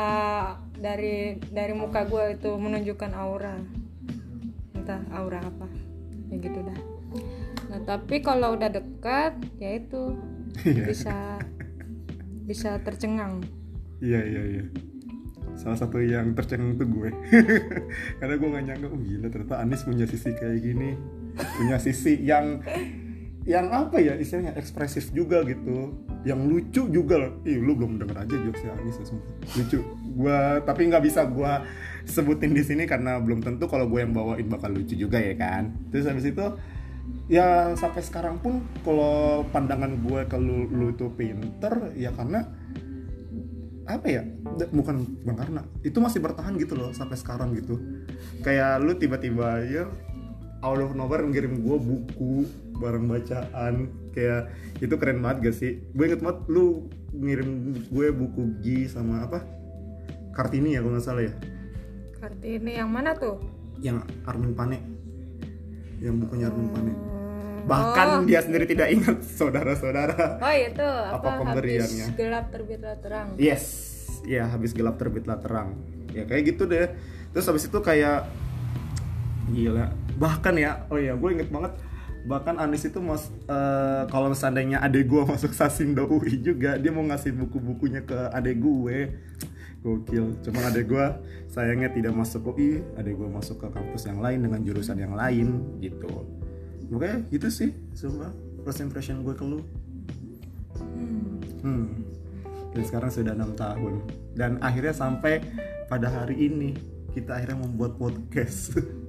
dari 0.76 1.40
dari 1.42 1.72
muka 1.72 2.04
gue 2.04 2.36
itu 2.36 2.52
menunjukkan 2.52 3.12
aura? 3.12 3.56
Entah 4.72 5.00
aura 5.12 5.40
apa 5.40 5.68
ya 6.28 6.36
gitu 6.38 6.60
dah. 6.60 6.80
Nah 7.66 7.80
tapi 7.82 8.20
kalau 8.20 8.54
udah 8.54 8.70
dekat 8.70 9.34
ya 9.58 9.76
itu 9.76 10.20
Iya. 10.64 10.88
bisa 10.88 11.18
bisa 12.46 12.80
tercengang. 12.80 13.44
Iya 14.00 14.22
iya 14.22 14.42
iya. 14.46 14.64
Salah 15.56 15.76
satu 15.76 16.00
yang 16.00 16.32
tercengang 16.32 16.76
tuh 16.76 16.88
gue. 16.88 17.10
Karena 18.20 18.36
gue 18.36 18.48
gak 18.50 18.64
nyangka 18.64 18.88
oh 18.88 19.00
gila 19.00 19.28
ternyata 19.28 19.56
Anis 19.60 19.84
punya 19.84 20.06
sisi 20.06 20.32
kayak 20.32 20.62
gini 20.62 20.96
punya 21.36 21.78
sisi 21.78 22.20
yang 22.24 22.64
yang 23.46 23.70
apa 23.70 24.02
ya 24.02 24.18
istilahnya 24.18 24.58
ekspresif 24.58 25.14
juga 25.14 25.46
gitu. 25.46 25.94
Yang 26.26 26.42
lucu 26.50 26.82
juga 26.90 27.16
loh. 27.22 27.34
Ih 27.46 27.62
lu 27.62 27.78
belum 27.78 28.02
denger 28.02 28.18
aja 28.26 28.36
jokesnya 28.36 28.74
Anis 28.74 28.98
ya 28.98 29.06
sumpah 29.06 29.34
lucu. 29.54 29.80
Gue 30.18 30.40
tapi 30.66 30.82
nggak 30.90 31.04
bisa 31.06 31.22
gue 31.30 31.54
sebutin 32.10 32.58
di 32.58 32.66
sini 32.66 32.90
karena 32.90 33.22
belum 33.22 33.46
tentu 33.46 33.70
kalau 33.70 33.86
gue 33.86 34.02
yang 34.02 34.14
bawain 34.18 34.50
bakal 34.50 34.74
lucu 34.74 34.98
juga 34.98 35.22
ya 35.22 35.38
kan. 35.38 35.78
Terus 35.94 36.10
habis 36.10 36.26
itu 36.26 36.46
ya 37.30 37.78
sampai 37.78 38.02
sekarang 38.02 38.42
pun 38.42 38.66
kalau 38.82 39.46
pandangan 39.54 39.94
gue 40.02 40.26
ke 40.26 40.38
lu, 40.42 40.66
lu 40.70 40.94
itu 40.94 41.10
pinter 41.14 41.94
ya 41.94 42.10
karena 42.14 42.50
apa 43.86 44.10
ya 44.10 44.26
bukan 44.74 45.06
bang 45.22 45.38
karena 45.38 45.62
itu 45.86 46.02
masih 46.02 46.18
bertahan 46.18 46.58
gitu 46.58 46.74
loh 46.74 46.90
sampai 46.98 47.14
sekarang 47.14 47.54
gitu. 47.54 47.78
Kayak 48.42 48.82
lu 48.82 48.98
tiba-tiba 48.98 49.62
ya 49.70 49.86
out 50.66 50.82
of 50.82 50.98
nowhere 50.98 51.22
ngirim 51.22 51.62
gue 51.62 51.78
buku 51.78 52.50
barang 52.82 53.06
bacaan. 53.06 53.94
Kayak 54.18 54.50
itu 54.82 54.96
keren 54.98 55.22
banget 55.22 55.38
gak 55.52 55.56
sih? 55.62 55.72
Gue 55.94 56.10
inget 56.10 56.26
banget 56.26 56.42
lu 56.50 56.90
ngirim 57.14 57.78
gue 57.94 58.08
buku 58.10 58.42
G 58.66 58.90
sama 58.90 59.30
apa? 59.30 59.46
Kartini 60.34 60.76
ya 60.76 60.84
kalau 60.84 60.98
nggak 60.98 61.06
salah 61.06 61.24
ya? 61.24 61.34
Kartini 62.18 62.82
yang 62.82 62.90
mana 62.90 63.14
tuh? 63.16 63.40
Yang 63.80 64.04
Armin 64.26 64.52
Pane. 64.58 64.78
Yang 66.02 66.16
bukunya 66.28 66.46
Armin 66.52 66.70
Pane. 66.74 66.92
Hmm, 66.92 67.70
bahkan 67.70 68.08
oh. 68.20 68.28
dia 68.28 68.44
sendiri 68.44 68.66
tidak 68.68 68.92
ingat 68.92 69.24
saudara-saudara. 69.40 70.42
Oh 70.44 70.56
itu 70.58 70.84
apa, 70.84 71.24
Apa 71.24 71.30
pemberiannya? 71.40 72.12
habis 72.12 72.20
gelap 72.20 72.46
terbitlah 72.52 72.96
terang. 73.00 73.28
Yes, 73.40 73.64
ya 74.28 74.44
habis 74.50 74.76
gelap 74.76 75.00
terbitlah 75.00 75.40
terang. 75.40 75.80
Ya 76.12 76.28
kayak 76.28 76.56
gitu 76.56 76.68
deh. 76.68 76.92
Terus 77.32 77.46
habis 77.48 77.64
itu 77.68 77.80
kayak 77.80 78.28
gila. 79.56 80.05
Bahkan 80.16 80.54
ya, 80.56 80.88
oh 80.92 81.00
ya 81.00 81.14
gue 81.16 81.30
inget 81.32 81.50
banget. 81.52 81.76
Bahkan 82.26 82.58
Anis 82.58 82.90
itu 82.90 82.98
mas 82.98 83.30
eh, 83.46 84.04
kalau 84.10 84.34
seandainya 84.34 84.82
adek 84.82 85.06
gue 85.06 85.22
masuk 85.32 85.54
Sasindo 85.54 86.10
UI 86.10 86.42
juga, 86.42 86.80
dia 86.80 86.90
mau 86.90 87.06
ngasih 87.06 87.36
buku-bukunya 87.36 88.02
ke 88.02 88.18
adek 88.34 88.58
gue. 88.60 88.98
Gokil. 89.86 90.42
Cuma 90.42 90.66
adek 90.66 90.90
gue 90.90 91.06
sayangnya 91.54 91.94
tidak 91.94 92.18
masuk 92.18 92.58
UI, 92.58 92.82
adek 92.98 93.14
gue 93.14 93.30
masuk 93.30 93.62
ke 93.62 93.68
kampus 93.70 94.10
yang 94.10 94.18
lain 94.18 94.42
dengan 94.42 94.60
jurusan 94.66 94.98
yang 94.98 95.14
lain 95.14 95.78
gitu. 95.78 96.10
Makanya 96.90 97.22
gitu 97.30 97.48
sih, 97.54 97.70
sumpah 97.94 98.34
first 98.66 98.82
impression 98.82 99.22
gue 99.22 99.38
ke 99.38 99.46
lu. 99.46 99.62
Hmm. 100.82 101.38
Hmm. 101.62 101.88
Dan 102.74 102.82
sekarang 102.84 103.14
sudah 103.14 103.38
enam 103.38 103.54
tahun. 103.54 104.02
Dan 104.34 104.58
akhirnya 104.60 104.92
sampai 104.92 105.46
pada 105.86 106.10
hari 106.10 106.50
ini 106.50 106.74
kita 107.14 107.38
akhirnya 107.38 107.62
membuat 107.62 108.02
podcast. 108.02 108.74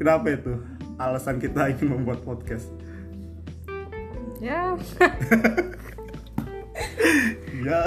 Kenapa 0.00 0.32
itu? 0.32 0.56
Alasan 0.96 1.36
kita 1.36 1.68
ingin 1.68 1.92
membuat 1.92 2.24
podcast. 2.24 2.72
ya 4.40 4.72
Ya. 7.60 7.80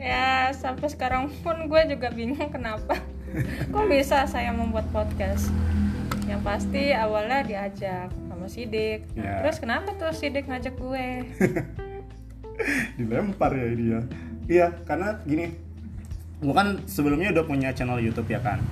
ya 0.00 0.28
sampai 0.56 0.88
sekarang 0.88 1.28
pun 1.44 1.68
gue 1.68 1.80
juga 1.92 2.08
bingung 2.08 2.48
kenapa 2.48 2.96
kok 3.68 3.84
bisa 3.84 4.24
saya 4.24 4.48
membuat 4.48 4.88
podcast 4.88 5.52
yang 6.24 6.40
pasti 6.40 6.96
awalnya 6.96 7.44
diajak 7.44 8.08
sama 8.08 8.48
Sidik 8.48 9.04
Nah, 9.12 9.20
Ya. 9.20 9.34
terus 9.44 9.60
kenapa 9.60 9.92
tuh 9.92 10.08
Sidik 10.16 10.48
ngajak 10.48 10.72
gue 10.72 11.06
Dilempar 12.96 13.52
ya 13.52 13.68
dia. 13.74 14.00
Iya, 14.46 14.66
karena 14.86 15.18
gini. 15.26 15.52
Gua 16.38 16.54
kan 16.54 16.68
sebelumnya 16.86 17.34
udah 17.34 17.44
punya 17.44 17.74
channel 17.74 17.98
YouTube 17.98 18.30
ya 18.30 18.38
kan. 18.38 18.62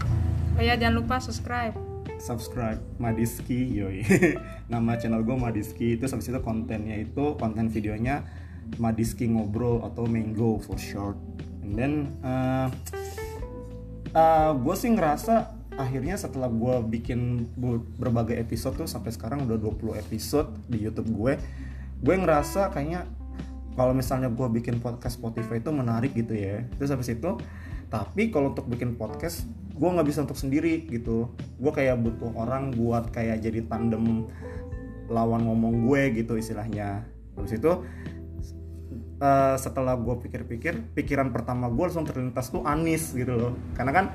Oh 0.57 0.63
ya 0.63 0.75
jangan 0.77 1.05
lupa 1.05 1.17
subscribe. 1.19 1.75
Subscribe 2.19 2.79
Madiski 3.03 3.79
yoi. 3.79 4.07
Nama 4.73 4.99
channel 4.99 5.27
gue 5.27 5.35
Madiski. 5.35 5.99
Itu 5.99 6.07
habis 6.07 6.29
itu 6.29 6.41
kontennya 6.43 6.99
itu 7.03 7.35
konten 7.39 7.71
videonya 7.73 8.23
Madiski 8.79 9.27
ngobrol 9.27 9.83
atau 9.83 10.07
Mango 10.07 10.63
for 10.63 10.79
short. 10.79 11.19
And 11.67 11.75
then 11.75 11.93
uh, 12.23 12.71
gue 14.55 14.75
sih 14.77 14.93
ngerasa 14.93 15.51
akhirnya 15.73 16.21
setelah 16.21 16.53
gue 16.53 17.01
bikin 17.01 17.49
berbagai 17.97 18.37
episode 18.37 18.77
tuh 18.77 18.89
sampai 18.89 19.09
sekarang 19.09 19.49
udah 19.49 19.57
20 19.57 19.97
episode 20.05 20.53
di 20.69 20.85
YouTube 20.85 21.17
gue 21.17 21.41
gue 22.05 22.15
ngerasa 22.21 22.69
kayaknya 22.77 23.09
kalau 23.73 23.97
misalnya 23.97 24.29
gue 24.29 24.45
bikin 24.53 24.85
podcast 24.85 25.17
Spotify 25.17 25.65
itu 25.65 25.73
menarik 25.73 26.13
gitu 26.13 26.37
ya. 26.37 26.61
Terus 26.77 26.93
habis 26.93 27.09
itu 27.09 27.41
tapi 27.89 28.33
kalau 28.33 28.53
untuk 28.53 28.69
bikin 28.69 28.97
podcast 29.01 29.49
gue 29.73 29.89
nggak 29.89 30.09
bisa 30.09 30.25
untuk 30.25 30.39
sendiri 30.39 30.85
gitu. 30.89 31.33
Gue 31.59 31.73
kayak 31.73 32.01
butuh 32.01 32.31
orang 32.37 32.73
buat 32.77 33.11
kayak 33.11 33.43
jadi 33.43 33.65
tandem 33.67 34.29
lawan 35.09 35.45
ngomong 35.49 35.89
gue 35.89 36.23
gitu 36.23 36.37
istilahnya. 36.37 37.05
Habis 37.37 37.59
itu 37.59 37.73
eh, 39.21 39.57
setelah 39.57 39.97
gue 39.97 40.15
pikir-pikir 40.21 40.95
pikiran 40.97 41.33
pertama 41.33 41.73
gue 41.73 41.85
langsung 41.85 42.07
terlintas 42.07 42.53
tuh 42.53 42.65
Anis 42.69 43.13
gitu 43.17 43.33
loh. 43.33 43.53
Karena 43.75 43.93
kan 43.93 44.07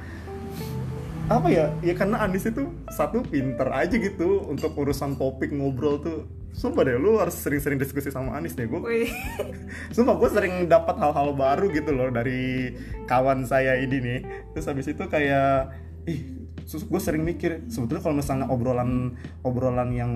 apa 1.27 1.47
ya? 1.51 1.73
Ya 1.83 1.93
karena 1.97 2.23
Anis 2.23 2.47
itu 2.47 2.71
satu 2.87 3.19
pinter 3.25 3.67
aja 3.73 3.97
gitu 3.99 4.47
untuk 4.47 4.77
urusan 4.79 5.19
topik 5.19 5.51
ngobrol 5.51 5.99
tuh 5.99 6.36
sumpah 6.53 6.83
deh 6.87 6.97
lu 6.97 7.21
harus 7.21 7.37
sering-sering 7.37 7.77
diskusi 7.77 8.09
sama 8.09 8.33
Anis 8.33 8.57
deh 8.57 8.65
gue 8.65 8.79
Sumpah 9.95 10.15
gue 10.17 10.29
sering 10.31 10.65
dapat 10.65 10.97
hal-hal 10.97 11.37
baru 11.37 11.69
gitu 11.69 11.93
loh 11.93 12.09
dari 12.09 12.73
kawan 13.05 13.45
saya 13.45 13.77
ini 13.77 13.97
nih. 14.01 14.19
Terus 14.55 14.65
habis 14.65 14.87
itu 14.89 15.03
kayak 15.05 15.71
ih, 16.09 16.47
gue 16.65 17.01
sering 17.01 17.21
mikir 17.23 17.67
sebetulnya 17.69 18.01
kalau 18.01 18.15
misalnya 18.17 18.47
obrolan 18.49 19.15
obrolan 19.45 19.89
yang 19.93 20.13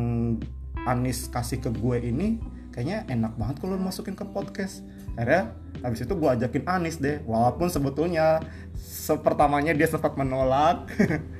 Anis 0.90 1.30
kasih 1.30 1.62
ke 1.62 1.70
gue 1.70 1.98
ini 2.10 2.42
kayaknya 2.72 3.06
enak 3.12 3.36
banget 3.36 3.56
kalau 3.62 3.78
masukin 3.78 4.16
ke 4.16 4.26
podcast. 4.26 4.82
Akhirnya 5.20 5.54
habis 5.84 6.08
itu 6.08 6.14
gue 6.16 6.30
ajakin 6.32 6.64
Anis 6.66 6.98
deh, 6.98 7.20
walaupun 7.28 7.68
sebetulnya 7.68 8.42
sepertamanya 8.80 9.76
dia 9.76 9.86
sempat 9.92 10.16
menolak. 10.16 10.88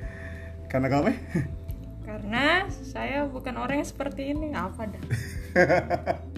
Karena 0.70 0.88
kenapa? 0.88 1.12
Karena 2.02 2.66
saya 2.70 3.24
bukan 3.26 3.54
orang 3.56 3.82
yang 3.82 3.88
seperti 3.88 4.34
ini. 4.34 4.52
Apa 4.52 4.86
dah? 4.90 5.02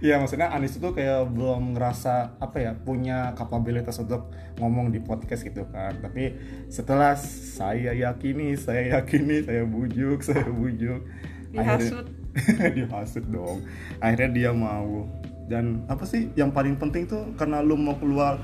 Iya 0.00 0.16
maksudnya 0.16 0.48
Anis 0.56 0.80
itu 0.80 0.88
kayak 0.88 1.36
belum 1.36 1.76
ngerasa 1.76 2.40
apa 2.40 2.56
ya 2.64 2.72
punya 2.72 3.36
kapabilitas 3.36 4.00
untuk 4.00 4.32
ngomong 4.56 4.88
di 4.88 5.04
podcast 5.04 5.44
gitu 5.44 5.68
kan. 5.68 6.00
Tapi 6.00 6.32
setelah 6.72 7.12
saya 7.20 7.92
yakini 7.92 8.56
saya 8.56 8.96
yakini 8.96 9.44
saya 9.44 9.68
bujuk 9.68 10.24
saya 10.28 10.48
bujuk. 10.48 11.04
Dihasut. 11.52 12.08
akhirnya- 12.08 12.72
dihasut. 12.88 13.24
Dong. 13.28 13.60
Akhirnya 14.00 14.30
dia 14.32 14.50
mau. 14.56 15.04
Dan 15.44 15.84
apa 15.92 16.08
sih 16.08 16.32
yang 16.40 16.56
paling 16.56 16.80
penting 16.80 17.04
tuh 17.04 17.36
karena 17.36 17.60
lu 17.60 17.76
mau 17.76 18.00
keluar 18.00 18.40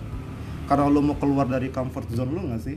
karena 0.68 0.84
lu 0.90 1.00
mau 1.00 1.16
keluar 1.16 1.48
dari 1.48 1.72
comfort 1.72 2.12
zone 2.12 2.28
lu 2.36 2.44
nggak 2.52 2.60
sih? 2.60 2.76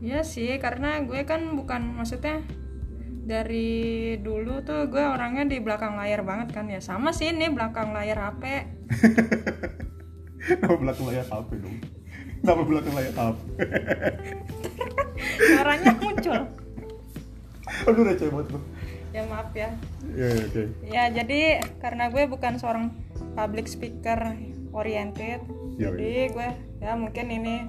Ya 0.00 0.24
sih 0.24 0.56
karena 0.56 1.04
gue 1.04 1.20
kan 1.28 1.52
bukan 1.52 2.00
maksudnya 2.00 2.40
dari 3.22 4.18
dulu 4.18 4.66
tuh 4.66 4.90
gue 4.90 5.02
orangnya 5.02 5.46
di 5.46 5.62
belakang 5.62 5.94
layar 5.94 6.26
banget 6.26 6.50
kan 6.50 6.66
ya. 6.66 6.82
Sama 6.82 7.14
sih 7.14 7.30
ini 7.30 7.46
belakang 7.48 7.94
layar 7.94 8.18
HP 8.18 8.42
Kenapa 10.42 10.76
belakang 10.82 11.04
layar 11.08 11.26
HP 11.30 11.48
dong. 11.62 11.76
Kenapa 12.42 12.62
belakang 12.66 12.94
layar 12.98 13.14
HP 13.14 13.38
suaranya 15.54 15.92
muncul. 16.02 16.40
Aduh 17.86 18.02
receh 18.04 18.28
banget 18.28 18.48
lu 18.54 18.60
ya 19.12 19.22
maaf 19.28 19.52
ya. 19.52 19.70
Iya 20.16 20.28
iya, 20.32 20.44
oke. 20.48 20.62
Ya 20.88 21.04
jadi 21.12 21.40
karena 21.84 22.08
gue 22.08 22.24
bukan 22.26 22.56
seorang 22.56 22.96
public 23.36 23.68
speaker 23.68 24.36
oriented 24.72 25.44
Ya, 25.80 25.88
jadi 25.88 26.28
gue 26.32 26.48
ya 26.84 26.92
mungkin 27.00 27.32
ini 27.32 27.64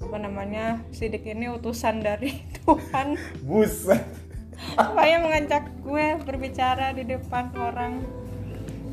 apa 0.00 0.16
namanya 0.20 0.84
sidik 0.92 1.24
ini 1.24 1.48
utusan 1.48 2.04
dari 2.04 2.36
Tuhan. 2.64 3.16
Buset 3.44 4.23
supaya 4.74 5.22
mengajak 5.22 5.64
gue 5.86 6.06
berbicara 6.26 6.90
di 6.94 7.06
depan 7.06 7.54
orang? 7.54 8.02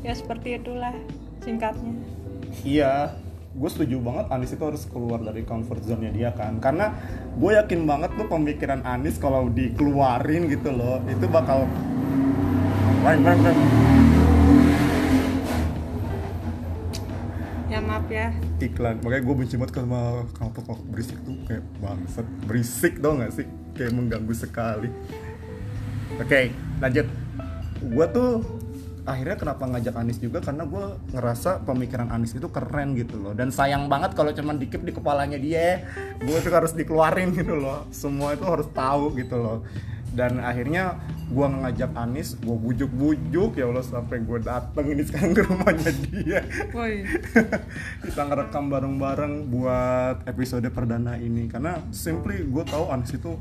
Ya 0.02 0.14
seperti 0.14 0.58
itulah 0.58 0.94
singkatnya. 1.42 1.94
Iya, 2.62 3.14
gue 3.54 3.68
setuju 3.70 3.98
banget 4.02 4.26
Anis 4.30 4.54
itu 4.54 4.62
harus 4.62 4.82
keluar 4.86 5.22
dari 5.22 5.42
comfort 5.46 5.82
zone-nya 5.82 6.12
dia 6.14 6.30
kan. 6.34 6.58
Karena 6.62 6.94
gue 7.38 7.50
yakin 7.54 7.86
banget 7.86 8.10
tuh 8.14 8.26
pemikiran 8.30 8.82
Anis 8.86 9.18
kalau 9.18 9.48
dikeluarin 9.48 10.52
gitu 10.52 10.68
loh 10.70 11.00
Itu 11.08 11.26
bakal 11.32 11.66
Reng, 13.02 13.26
reng, 13.26 13.40
reng. 13.42 13.58
ya 17.72 17.80
maaf 17.80 18.04
ya. 18.12 18.28
Iklan 18.60 19.00
makanya 19.00 19.22
gue 19.24 19.34
benci 19.42 19.56
banget 19.56 19.80
sama 19.80 20.28
kalau 20.36 20.78
berisik 20.92 21.18
tuh. 21.26 21.34
Kayak 21.50 21.64
bangsat. 21.82 22.26
Berisik 22.46 22.94
tau 23.02 23.18
gak 23.18 23.32
sih? 23.34 23.46
Kayak 23.74 23.96
mengganggu 23.96 24.34
sekali 24.36 24.92
oke 26.22 26.40
lanjut. 26.82 27.06
Gue 27.82 28.06
tuh 28.14 28.30
akhirnya 29.02 29.34
kenapa 29.34 29.66
ngajak 29.66 29.94
Anis 29.98 30.18
juga 30.22 30.38
karena 30.38 30.62
gue 30.62 30.84
ngerasa 31.10 31.66
pemikiran 31.66 32.14
Anis 32.14 32.38
itu 32.38 32.46
keren 32.50 32.94
gitu 32.94 33.18
loh. 33.18 33.34
Dan 33.34 33.50
sayang 33.50 33.90
banget 33.90 34.14
kalau 34.14 34.30
cuman 34.30 34.58
dikip 34.58 34.82
di 34.86 34.94
kepalanya 34.94 35.38
dia. 35.38 35.82
Gue 36.22 36.38
tuh 36.38 36.54
harus 36.54 36.72
dikeluarin 36.74 37.34
gitu 37.34 37.58
loh. 37.58 37.86
Semua 37.90 38.34
itu 38.38 38.46
harus 38.46 38.70
tahu 38.70 39.14
gitu 39.18 39.34
loh. 39.38 39.58
Dan 40.12 40.44
akhirnya 40.44 41.00
gue 41.32 41.46
ngajak 41.48 41.96
Anis 41.96 42.36
gue 42.36 42.52
bujuk-bujuk 42.52 43.56
ya 43.56 43.64
Allah 43.64 43.80
sampai 43.80 44.20
gue 44.20 44.38
dateng 44.44 44.86
ini 44.92 45.02
sekarang 45.08 45.32
ke 45.32 45.42
rumahnya 45.48 45.92
dia. 46.06 46.40
Woi. 46.76 47.02
Kita 48.06 48.22
ngerekam 48.28 48.68
bareng-bareng 48.68 49.34
buat 49.48 50.22
episode 50.28 50.68
perdana 50.70 51.16
ini. 51.16 51.48
Karena 51.48 51.80
simply 51.90 52.44
gue 52.44 52.64
tahu 52.68 52.92
Anis 52.92 53.16
itu 53.16 53.34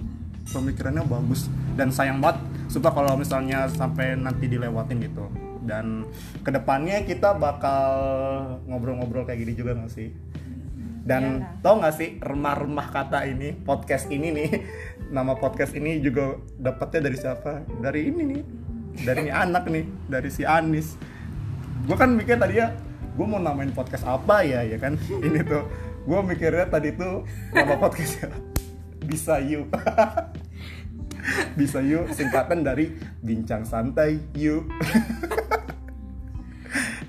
pemikirannya 0.50 1.06
bagus 1.06 1.48
dan 1.82 1.90
sayang 1.90 2.22
banget 2.22 2.46
sumpah 2.70 2.94
kalau 2.94 3.18
misalnya 3.18 3.66
sampai 3.66 4.14
nanti 4.14 4.46
dilewatin 4.46 5.02
gitu. 5.02 5.26
Dan 5.66 6.06
ke 6.46 6.54
depannya 6.54 7.02
kita 7.02 7.34
bakal 7.34 7.90
ngobrol-ngobrol 8.70 9.26
kayak 9.26 9.42
gini 9.42 9.58
juga 9.58 9.74
nggak 9.74 9.90
sih? 9.90 10.14
Dan 11.02 11.42
Iyalah. 11.42 11.58
tau 11.66 11.76
gak 11.82 11.96
sih 11.98 12.10
remah-remah 12.22 12.88
kata 12.94 13.26
ini 13.26 13.58
podcast 13.58 14.06
ini 14.14 14.30
nih 14.30 14.50
nama 15.10 15.34
podcast 15.34 15.74
ini 15.74 15.98
juga 15.98 16.38
dapatnya 16.62 17.10
dari 17.10 17.18
siapa? 17.18 17.66
Dari 17.82 18.02
ini 18.06 18.22
nih 18.30 18.42
dari 19.02 19.20
ini 19.26 19.34
anak 19.50 19.66
nih 19.66 19.86
dari 20.06 20.30
si 20.30 20.46
Anis. 20.46 20.94
Gue 21.90 21.98
kan 21.98 22.14
mikir 22.14 22.38
tadi 22.38 22.62
ya 22.62 22.78
gue 23.12 23.26
mau 23.26 23.42
namain 23.42 23.74
podcast 23.74 24.06
apa 24.06 24.46
ya 24.46 24.62
ya 24.62 24.78
kan? 24.78 25.02
Ini 25.26 25.42
tuh 25.42 25.66
gue 26.06 26.20
mikirnya 26.26 26.70
tadi 26.70 26.94
tuh 26.94 27.26
nama 27.54 27.78
podcastnya 27.78 28.30
bisa 29.10 29.42
yuk 29.42 29.70
bisa 31.60 31.80
yuk 31.82 32.10
singkatan 32.14 32.66
dari 32.66 32.94
bincang 33.22 33.66
santai 33.66 34.20
yuk. 34.36 34.68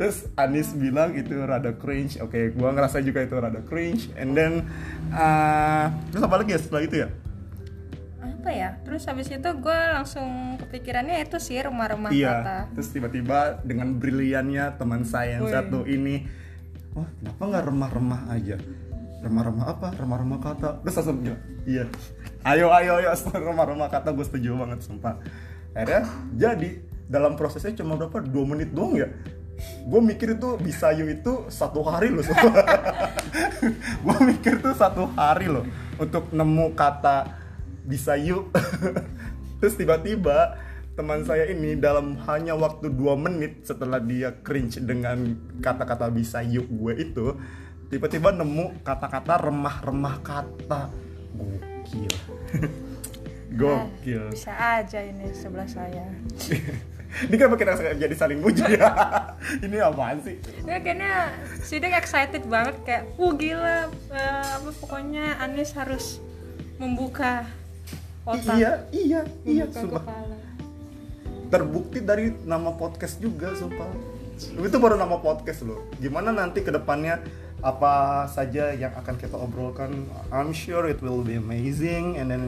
Terus 0.02 0.26
Anis 0.34 0.74
bilang 0.74 1.14
itu 1.14 1.30
rada 1.46 1.70
cringe. 1.78 2.18
Oke 2.18 2.50
gua 2.50 2.74
ngerasa 2.74 2.98
juga 3.04 3.22
itu 3.22 3.38
rada 3.38 3.62
cringe. 3.62 4.10
And 4.18 4.34
then 4.34 4.66
uh, 5.14 5.94
terus 6.10 6.22
apa 6.26 6.42
lagi 6.42 6.50
ya 6.56 6.60
setelah 6.60 6.82
itu 6.82 6.96
ya? 7.06 7.08
Apa 8.18 8.50
ya? 8.50 8.68
Terus 8.82 9.06
habis 9.06 9.30
itu 9.30 9.46
gue 9.62 9.78
langsung 9.94 10.58
kepikirannya 10.58 11.22
itu 11.22 11.38
sih 11.38 11.62
rumah-rumah 11.62 12.10
iya 12.10 12.66
terus 12.74 12.90
tiba-tiba 12.90 13.62
dengan 13.62 13.94
briliannya 13.94 14.74
teman 14.82 15.06
saya 15.06 15.38
yang 15.38 15.46
satu 15.46 15.86
ini 15.86 16.26
wah 16.98 17.06
kenapa 17.22 17.42
nggak 17.46 17.64
remah-remah 17.70 18.22
aja? 18.34 18.56
Remah-remah 19.22 19.66
apa? 19.70 19.88
Remah-remah 19.94 20.38
kata 20.42 20.82
terus 20.82 20.94
langsung 20.98 21.22
bilang 21.22 21.38
iya 21.62 21.86
ayo 22.42 22.70
ayo 22.74 22.92
ayo. 23.02 23.08
Remah-remah 23.48 23.88
kata 23.90 24.14
gue 24.14 24.24
setuju 24.26 24.58
banget 24.58 24.82
sumpah. 24.84 25.18
Akhirnya 25.72 26.04
jadi 26.34 26.70
dalam 27.08 27.34
prosesnya 27.38 27.76
cuma 27.80 27.96
berapa? 27.96 28.22
Dua 28.22 28.44
menit 28.44 28.74
doang 28.74 28.98
ya? 28.98 29.08
Gue 29.86 30.00
mikir 30.02 30.34
itu 30.38 30.58
bisa 30.58 30.90
yuk 30.90 31.22
itu 31.22 31.32
satu 31.46 31.86
hari 31.86 32.10
loh 32.10 32.24
gue 34.04 34.16
mikir 34.26 34.58
tuh 34.58 34.74
satu 34.74 35.06
hari 35.14 35.46
loh 35.46 35.62
untuk 36.02 36.34
nemu 36.34 36.74
kata 36.74 37.30
bisa 37.86 38.18
yuk 38.18 38.50
terus 39.62 39.78
tiba-tiba 39.78 40.58
teman 40.98 41.22
saya 41.22 41.46
ini 41.46 41.78
dalam 41.78 42.18
hanya 42.26 42.58
waktu 42.58 42.90
dua 42.90 43.14
menit 43.14 43.62
setelah 43.62 44.02
dia 44.02 44.34
cringe 44.42 44.82
dengan 44.82 45.38
kata-kata 45.62 46.10
bisa 46.10 46.42
yuk 46.42 46.66
gue 46.66 46.92
itu 46.98 47.38
tiba-tiba 47.88 48.34
nemu 48.34 48.82
kata-kata 48.82 49.46
remah-remah 49.46 50.16
kata 50.26 50.90
gokil. 51.92 52.14
Gokil. 53.60 54.24
Ah, 54.24 54.32
bisa 54.32 54.52
aja 54.56 55.00
ini 55.04 55.28
sebelah 55.36 55.68
saya. 55.68 56.08
Ini 57.12 57.36
kan 57.36 57.52
kita 57.60 57.76
jadi 58.00 58.16
saling 58.16 58.40
muji 58.40 58.64
ya 58.72 58.88
ini 59.68 59.76
apaan 59.84 60.16
sih? 60.24 60.40
Ya 60.64 60.80
kayaknya 60.80 61.28
Sidik 61.60 61.92
excited 61.92 62.40
banget 62.48 62.72
kayak 62.88 63.04
uh 63.20 63.32
gila 63.36 63.92
eh, 64.16 64.48
apa 64.56 64.72
pokoknya 64.80 65.36
Anis 65.44 65.76
harus 65.76 66.24
membuka 66.80 67.44
otak. 68.24 68.56
Iya 68.56 68.88
iya 68.96 69.20
iya 69.44 69.68
membuka 69.68 69.76
sumpah. 69.76 70.02
kepala. 70.08 70.38
Terbukti 71.52 71.98
dari 72.00 72.32
nama 72.48 72.72
podcast 72.80 73.20
juga 73.20 73.52
sumpah. 73.60 73.92
Itu 74.40 74.80
baru 74.80 74.96
nama 74.96 75.20
podcast 75.20 75.68
loh. 75.68 75.84
Gimana 76.00 76.32
nanti 76.32 76.64
ke 76.64 76.72
depannya 76.72 77.20
apa 77.62 78.26
saja 78.26 78.74
yang 78.74 78.90
akan 78.90 79.14
kita 79.22 79.38
obrolkan 79.38 80.10
I'm 80.34 80.50
sure 80.50 80.90
it 80.90 80.98
will 80.98 81.22
be 81.22 81.38
amazing. 81.38 82.18
And 82.18 82.28
then 82.28 82.44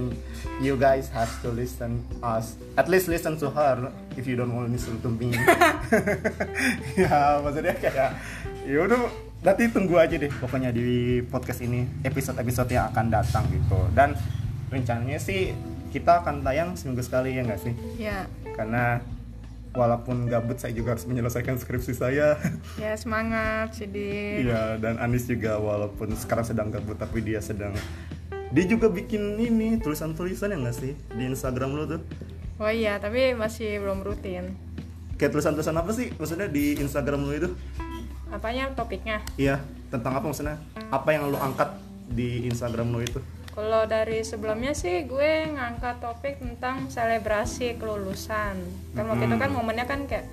you 0.58 0.74
guys 0.74 1.06
have 1.14 1.30
to 1.46 1.54
listen 1.54 2.02
us. 2.18 2.58
At 2.74 2.90
least 2.90 3.06
listen 3.06 3.38
to 3.38 3.48
her 3.54 3.94
if 4.18 4.26
you 4.26 4.34
don't 4.34 4.50
want 4.50 4.68
to 4.68 4.72
listen 4.74 4.98
to 5.00 5.08
me. 5.08 5.30
Ya 7.00 7.38
maksudnya 7.38 7.78
kayak 7.78 8.18
ya 8.66 8.78
udah 8.82 9.00
nanti 9.44 9.70
tunggu 9.70 10.00
aja 10.00 10.18
deh 10.18 10.32
pokoknya 10.40 10.74
di 10.74 11.20
podcast 11.30 11.62
ini 11.62 11.86
episode-episode 12.02 12.74
yang 12.74 12.90
akan 12.90 13.06
datang 13.14 13.46
gitu. 13.54 13.78
Dan 13.94 14.18
rencananya 14.74 15.22
sih 15.22 15.54
kita 15.94 16.26
akan 16.26 16.42
tayang 16.42 16.74
seminggu 16.74 17.06
sekali 17.06 17.38
ya 17.38 17.46
nggak 17.46 17.60
sih? 17.62 17.74
Ya. 18.02 18.26
Karena 18.58 18.98
walaupun 19.74 20.30
gabut 20.30 20.56
saya 20.56 20.70
juga 20.70 20.94
harus 20.94 21.04
menyelesaikan 21.04 21.58
skripsi 21.58 21.92
saya. 21.92 22.38
Ya 22.82 22.94
semangat 22.94 23.74
Sidik. 23.74 24.46
Iya 24.46 24.78
dan 24.78 25.02
Anis 25.02 25.26
juga 25.26 25.58
walaupun 25.58 26.14
sekarang 26.14 26.46
sedang 26.46 26.68
gabut 26.70 26.96
tapi 26.96 27.20
dia 27.20 27.42
sedang 27.42 27.74
dia 28.54 28.64
juga 28.70 28.86
bikin 28.86 29.34
ini 29.34 29.82
tulisan-tulisan 29.82 30.54
ya 30.54 30.56
nggak 30.58 30.76
sih? 30.78 30.94
Di 30.94 31.22
Instagram 31.26 31.74
lo 31.74 31.84
tuh. 31.90 32.00
Oh 32.62 32.70
iya 32.70 33.02
tapi 33.02 33.34
masih 33.34 33.82
belum 33.82 34.06
rutin. 34.06 34.54
Kayak 35.18 35.34
tulisan-tulisan 35.34 35.74
apa 35.74 35.90
sih? 35.90 36.14
Maksudnya 36.14 36.46
di 36.46 36.78
Instagram 36.78 37.26
lo 37.26 37.34
itu? 37.34 37.50
Apanya 38.30 38.70
topiknya? 38.74 39.22
Iya 39.34 39.58
tentang 39.90 40.14
apa 40.18 40.26
maksudnya? 40.30 40.58
Apa 40.94 41.14
yang 41.14 41.30
lo 41.34 41.38
angkat 41.38 41.74
di 42.10 42.46
Instagram 42.46 42.94
lo 42.94 43.02
itu 43.02 43.18
Kalau 43.54 43.86
dari 43.86 44.20
sebelumnya 44.20 44.74
sih 44.74 45.06
gue 45.06 45.30
ngangkat 45.48 46.02
topik 46.02 46.34
tentang 46.36 46.90
selebrasi 46.90 47.78
kelulusan. 47.78 48.58
Kan 48.92 49.04
waktu 49.06 49.24
itu 49.24 49.36
kan 49.36 49.48
Hmm. 49.48 49.56
momennya 49.56 49.86
kan 49.86 50.00
kayak 50.04 50.26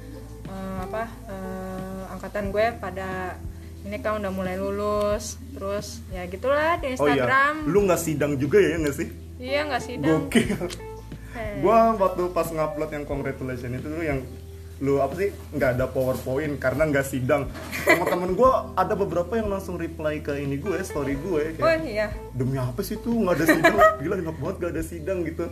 eh, 0.43 0.77
apa 0.81 1.05
eh, 1.27 2.01
angkatan 2.10 2.49
gue 2.49 2.65
pada 2.75 3.38
ini 3.81 3.97
kan 3.97 4.17
udah 4.17 4.29
mulai 4.29 4.55
lulus, 4.55 5.38
terus 5.51 6.01
ya 6.10 6.25
gitulah 6.25 6.77
di 6.77 6.93
oh 6.93 7.05
iya 7.07 7.17
Instagram. 7.17 7.53
lu 7.65 7.79
nggak 7.84 7.97
sidang 7.99 8.34
juga 8.36 8.57
ya 8.57 8.77
nggak 8.77 8.95
sih 8.95 9.07
Iya 9.38 9.60
nggak 9.65 9.81
sih 9.81 9.95
dong. 9.97 10.25
gokil 10.27 10.69
Eh, 11.31 11.63
gua 11.63 11.95
waktu 11.95 12.27
pas 12.29 12.43
ngupload 12.45 12.91
yang 12.91 13.05
congratulation 13.05 13.71
itu 13.71 13.88
tuh 13.88 14.03
yang 14.03 14.19
lu 14.82 14.98
apa 14.98 15.13
sih 15.13 15.30
nggak 15.54 15.78
ada 15.78 15.86
powerpoint 15.86 16.58
karena 16.58 16.89
nggak 16.89 17.06
sidang. 17.06 17.46
Teman-teman 17.86 18.34
gua 18.34 18.74
ada 18.74 18.98
beberapa 18.98 19.38
yang 19.38 19.54
langsung 19.54 19.78
reply 19.78 20.26
ke 20.26 20.41
ini 20.41 20.58
gue 20.58 20.74
story 20.82 21.22
gue 21.22 21.54
Oh 21.62 21.65
kayak 21.70 21.86
iya. 21.86 22.10
demi 22.34 22.58
apa 22.58 22.82
sih 22.82 22.98
tuh 22.98 23.13
nggak 23.13 23.36
ada 23.38 23.46
sidang? 23.46 23.78
Gila 24.02 24.15
enak 24.17 24.38
banget 24.41 24.56
gak 24.58 24.72
ada 24.74 24.84
sidang 24.84 25.22
gitu. 25.22 25.46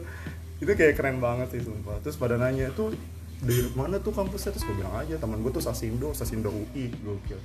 Itu 0.58 0.72
kayak 0.74 0.98
keren 0.98 1.22
banget 1.22 1.54
sih 1.54 1.62
sumpah. 1.62 2.02
Terus 2.02 2.18
pada 2.18 2.42
nanya 2.42 2.74
tuh 2.74 2.98
dari 3.40 3.70
mana 3.78 4.02
tuh 4.02 4.18
kampusnya? 4.18 4.50
Terus 4.50 4.66
gue 4.66 4.76
bilang 4.82 4.98
aja 4.98 5.16
teman 5.22 5.46
gue 5.46 5.52
tuh 5.54 5.62
Sasindo 5.62 6.10
Sasindo 6.18 6.50
UI 6.50 6.90
gokil. 7.06 7.38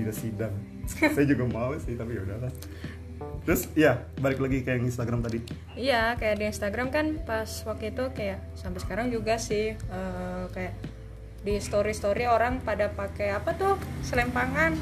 Tidak 0.00 0.16
sidang. 0.16 0.56
Saya 0.88 1.26
juga 1.28 1.44
mau 1.44 1.76
sih 1.76 2.00
tapi 2.00 2.16
ya 2.16 2.24
udahlah. 2.24 2.52
Terus 3.44 3.68
ya 3.76 4.08
balik 4.16 4.40
lagi 4.40 4.64
kayak 4.64 4.80
yang 4.80 4.88
Instagram 4.88 5.20
tadi. 5.20 5.44
Iya, 5.76 6.16
kayak 6.16 6.40
di 6.40 6.44
Instagram 6.48 6.88
kan 6.88 7.20
pas 7.28 7.48
waktu 7.68 7.92
itu 7.92 8.08
kayak 8.16 8.40
sampai 8.56 8.80
sekarang 8.80 9.12
juga 9.12 9.36
sih 9.36 9.76
eh, 9.76 10.44
kayak 10.56 10.72
di 11.40 11.56
story 11.56 11.96
story 11.96 12.28
orang 12.28 12.60
pada 12.60 12.92
pakai 12.92 13.32
apa 13.32 13.56
tuh? 13.56 13.74
Selempangan 14.04 14.76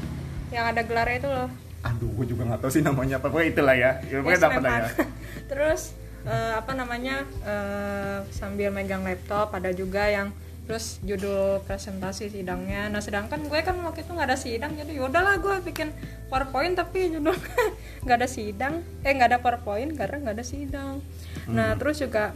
yang 0.49 0.65
ada 0.67 0.81
gelarnya 0.83 1.17
itu 1.19 1.29
loh. 1.29 1.49
aduh 1.79 2.11
gue 2.11 2.35
juga 2.35 2.43
nggak 2.43 2.59
tahu 2.59 2.71
sih 2.75 2.83
namanya 2.83 3.23
apa. 3.23 3.31
Pokoknya 3.31 3.49
itulah 3.55 3.75
ya. 3.75 3.91
Ya, 4.03 4.11
Ya, 4.11 4.17
pokoknya 4.19 4.41
dapat 4.43 4.61
ya. 4.67 4.87
terus 5.51 5.81
eh, 6.27 6.53
apa 6.59 6.71
namanya 6.75 7.23
eh, 7.41 8.19
sambil 8.35 8.67
megang 8.69 9.07
laptop 9.07 9.55
ada 9.55 9.71
juga 9.71 10.03
yang 10.11 10.35
terus 10.67 10.99
judul 11.01 11.63
presentasi 11.65 12.29
sidangnya. 12.29 12.91
Nah 12.91 12.99
sedangkan 12.99 13.41
gue 13.47 13.59
kan 13.63 13.73
waktu 13.81 14.03
itu 14.03 14.11
nggak 14.11 14.27
ada 14.27 14.37
sidang 14.37 14.75
jadi 14.75 15.01
yaudahlah 15.01 15.39
gue 15.39 15.55
bikin 15.65 15.89
powerpoint 16.27 16.75
tapi 16.77 17.09
judulnya 17.09 17.63
nggak 18.03 18.17
ada 18.19 18.27
sidang. 18.27 18.73
Eh 19.01 19.15
nggak 19.15 19.29
ada 19.33 19.39
powerpoint 19.39 19.95
karena 19.95 20.19
nggak 20.19 20.35
ada 20.35 20.45
sidang. 20.45 20.99
Nah 21.47 21.73
terus 21.79 22.03
juga 22.03 22.35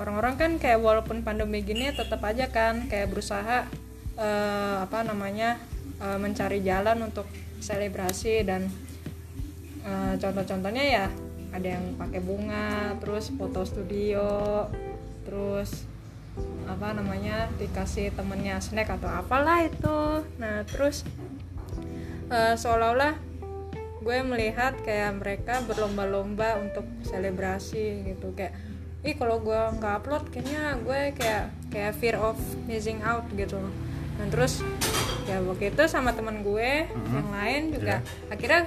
orang-orang 0.00 0.34
kan 0.40 0.50
kayak 0.56 0.80
walaupun 0.80 1.24
pandemi 1.26 1.60
gini 1.60 1.90
tetap 1.92 2.22
aja 2.24 2.48
kan 2.48 2.86
kayak 2.88 3.10
berusaha 3.12 3.68
eh, 4.16 4.76
apa 4.80 5.04
namanya 5.04 5.58
eh, 6.00 6.18
mencari 6.20 6.64
jalan 6.64 7.10
untuk 7.10 7.28
selebrasi 7.62 8.42
dan 8.42 8.66
Eh, 9.82 10.14
contoh-contohnya 10.22 10.84
ya 10.86 11.06
ada 11.50 11.68
yang 11.74 11.98
pakai 11.98 12.22
bunga 12.22 12.94
terus 13.02 13.34
foto 13.34 13.66
studio 13.66 14.64
terus 15.26 15.84
apa 16.64 16.96
namanya 16.96 17.50
dikasih 17.60 18.14
temennya 18.14 18.62
snack 18.62 18.94
atau 18.94 19.10
apalah 19.10 19.66
itu. 19.66 20.22
Nah 20.38 20.62
terus 20.70 21.02
eh, 22.30 22.54
seolah-olah 22.54 23.18
gue 24.02 24.18
melihat 24.22 24.78
kayak 24.86 25.18
mereka 25.18 25.58
berlomba-lomba 25.66 26.62
untuk 26.62 26.86
selebrasi 27.02 28.06
gitu. 28.06 28.30
Kayak 28.38 28.54
ih 29.02 29.14
kalau 29.14 29.38
gue 29.38 29.60
nggak 29.76 29.94
upload 29.98 30.24
kayaknya 30.30 30.78
gue 30.78 31.00
kayak 31.14 31.44
kayak 31.68 31.92
fear 31.96 32.16
of 32.16 32.38
missing 32.64 33.02
out 33.02 33.26
gitu 33.32 33.58
dan 34.14 34.26
terus 34.28 34.62
ya 35.24 35.38
waktu 35.40 35.70
itu 35.70 35.82
sama 35.86 36.12
teman 36.12 36.40
gue 36.40 36.86
Mhm. 36.86 37.10
yang 37.10 37.28
lain 37.30 37.62
juga 37.72 37.96
Iya. 37.98 38.30
akhirnya 38.30 38.62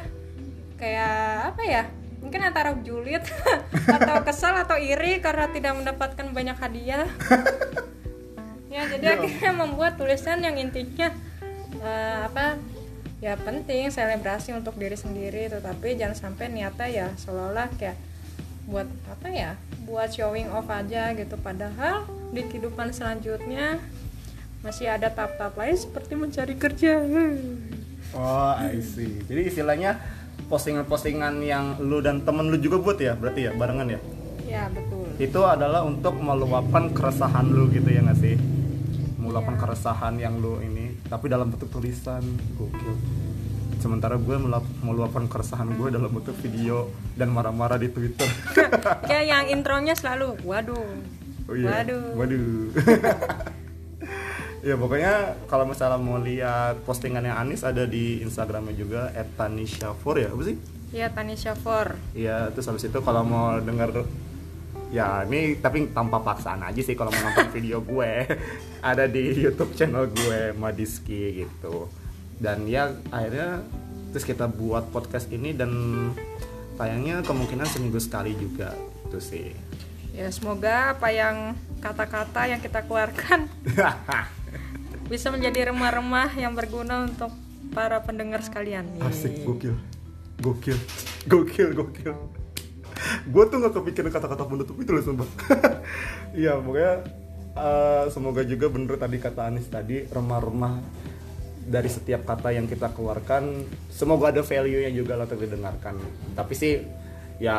kayak 0.75 1.15
apa 1.51 1.61
ya 1.63 1.83
mungkin 2.19 2.41
antara 2.41 2.73
julid 2.77 3.23
atau 3.95 4.15
kesal 4.21 4.57
atau 4.57 4.75
iri 4.75 5.19
karena 5.19 5.47
tidak 5.47 5.71
mendapatkan 5.73 6.27
banyak 6.27 6.57
hadiah 6.57 7.05
ya 8.73 8.83
jadi 8.89 9.15
akhirnya 9.15 9.51
membuat 9.55 9.95
tulisan 9.95 10.43
yang 10.43 10.57
intinya 10.57 11.15
eh, 11.77 12.19
apa 12.27 12.59
ya 13.23 13.39
penting 13.39 13.87
selebrasi 13.87 14.51
untuk 14.51 14.75
diri 14.75 14.99
sendiri 14.99 15.47
tetapi 15.47 15.95
jangan 15.95 16.17
sampai 16.17 16.51
niatnya 16.51 16.87
ya 16.89 17.07
seolah-olah 17.15 17.71
kayak 17.79 17.95
buat 18.65 18.89
apa 19.05 19.27
ya 19.29 19.51
buat 19.85 20.09
showing 20.09 20.49
off 20.49 20.65
aja 20.69 21.13
gitu 21.13 21.37
padahal 21.37 22.09
di 22.33 22.41
kehidupan 22.45 22.89
selanjutnya 22.89 23.77
masih 24.65 24.89
ada 24.89 25.13
tahap-tahap 25.13 25.53
lain 25.61 25.77
seperti 25.77 26.13
mencari 26.17 26.55
kerja 26.57 26.97
Oh, 28.15 28.55
I 28.55 28.79
see. 28.79 29.19
Jadi 29.27 29.51
istilahnya 29.51 29.99
postingan-postingan 30.47 31.35
yang 31.43 31.75
lu 31.83 31.99
dan 31.99 32.23
temen 32.23 32.47
lu 32.47 32.55
juga 32.55 32.79
buat 32.79 32.95
ya, 32.95 33.11
berarti 33.11 33.49
ya 33.49 33.51
barengan 33.51 33.91
ya. 33.91 33.99
ya 34.47 34.63
betul 34.71 35.03
Itu 35.19 35.43
adalah 35.43 35.83
untuk 35.83 36.15
meluapkan 36.23 36.95
keresahan 36.95 37.43
lu 37.51 37.67
gitu 37.75 37.91
ya 37.91 38.07
nggak 38.07 38.15
sih? 38.15 38.39
Meluapkan 39.19 39.59
keresahan 39.59 40.15
yang 40.15 40.39
lu 40.39 40.63
ini, 40.63 40.95
tapi 41.11 41.27
dalam 41.27 41.51
bentuk 41.51 41.67
tulisan, 41.67 42.23
gokil. 42.55 42.95
Sementara 43.85 44.17
gue 44.17 44.33
meluap- 44.33 44.65
meluapkan 44.81 45.29
keresahan 45.29 45.69
gue 45.71 45.93
dalam 45.93 46.09
bentuk 46.09 46.33
video 46.41 46.89
dan 47.13 47.29
marah-marah 47.29 47.77
di 47.77 47.85
Twitter. 47.87 48.25
kayak 49.05 49.25
yang 49.29 49.45
intronya 49.45 49.93
selalu 49.93 50.41
waduh 50.41 50.89
Oh 51.45 51.53
iya. 51.53 51.85
waduh 51.85 52.17
Waduh. 52.17 52.73
ya 54.65 54.73
pokoknya 54.73 55.13
kalau 55.45 55.69
misalnya 55.69 56.01
mau 56.01 56.17
lihat 56.17 56.81
postingannya 56.81 57.29
Anis 57.29 57.61
ada 57.61 57.85
di 57.85 58.25
Instagramnya 58.25 58.73
juga 58.73 59.13
@tanisha4 59.37 60.01
ya 60.17 60.27
apa 60.33 60.41
sih? 60.41 60.57
ya 60.89 61.13
Tanisha 61.13 61.53
For 61.53 61.93
Iya 62.17 62.49
terus 62.49 62.65
habis 62.65 62.81
itu 62.81 62.97
kalau 62.97 63.21
mau 63.21 63.61
denger 63.61 64.01
ya 64.89 65.21
ini 65.21 65.61
tapi 65.61 65.93
tanpa 65.93 66.17
paksaan 66.17 66.65
aja 66.65 66.81
sih 66.81 66.97
kalau 66.97 67.11
mau 67.11 67.21
nonton 67.21 67.53
video 67.53 67.77
gue 67.77 68.25
ada 68.81 69.05
di 69.05 69.37
YouTube 69.37 69.77
channel 69.77 70.09
gue 70.09 70.57
Madiski 70.57 71.45
gitu 71.45 71.85
dan 72.39 72.67
ya 72.67 72.91
akhirnya 73.09 73.63
terus 74.11 74.25
kita 74.27 74.47
buat 74.47 74.91
podcast 74.95 75.27
ini 75.31 75.51
dan 75.51 75.71
tayangnya 76.79 77.23
kemungkinan 77.23 77.67
seminggu 77.67 77.99
sekali 77.99 78.35
juga 78.35 78.75
itu 79.07 79.19
sih. 79.19 79.47
Ya 80.15 80.31
semoga 80.31 80.95
apa 80.95 81.11
yang 81.11 81.59
kata-kata 81.83 82.47
yang 82.47 82.63
kita 82.63 82.87
keluarkan 82.87 83.51
bisa 85.11 85.27
menjadi 85.29 85.69
remah-remah 85.69 86.31
yang 86.39 86.55
berguna 86.55 87.05
untuk 87.05 87.35
para 87.75 87.99
pendengar 88.01 88.39
sekalian. 88.39 88.87
Asik, 89.03 89.43
gokil. 89.43 89.75
Gokil, 90.39 90.79
gokil, 91.27 91.69
gokil. 91.75 92.15
Gue 93.27 93.43
tuh 93.51 93.59
gak 93.59 93.75
kepikiran 93.75 94.09
kata-kata 94.09 94.47
penutup 94.47 94.75
itu 94.79 94.89
loh 94.95 95.03
sumpah. 95.03 95.29
Iya, 96.35 96.59
pokoknya 96.59 96.93
eh, 97.55 98.03
Semoga 98.11 98.43
juga 98.43 98.67
bener 98.67 98.99
tadi 98.99 99.23
kata 99.23 99.47
Anis 99.47 99.71
tadi 99.71 100.03
Remah-remah 100.03 100.83
dari 101.65 101.89
setiap 101.89 102.23
kata 102.29 102.53
yang 102.53 102.69
kita 102.69 102.93
keluarkan 102.93 103.65
Semoga 103.89 104.29
ada 104.29 104.45
value-nya 104.45 104.93
juga 104.93 105.17
lah 105.17 105.25
untuk 105.25 105.41
didengarkan 105.41 105.97
Tapi 106.37 106.53
sih 106.53 106.73
ya 107.35 107.57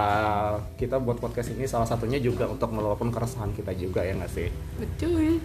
kita 0.81 0.97
buat 0.97 1.21
podcast 1.21 1.53
ini 1.53 1.69
salah 1.69 1.85
satunya 1.85 2.17
juga 2.17 2.49
untuk 2.49 2.73
meluapkan 2.73 3.13
keresahan 3.13 3.53
kita 3.53 3.77
juga 3.77 4.01
ya 4.09 4.17
nggak 4.17 4.33
sih 4.33 4.49
betul 4.81 5.37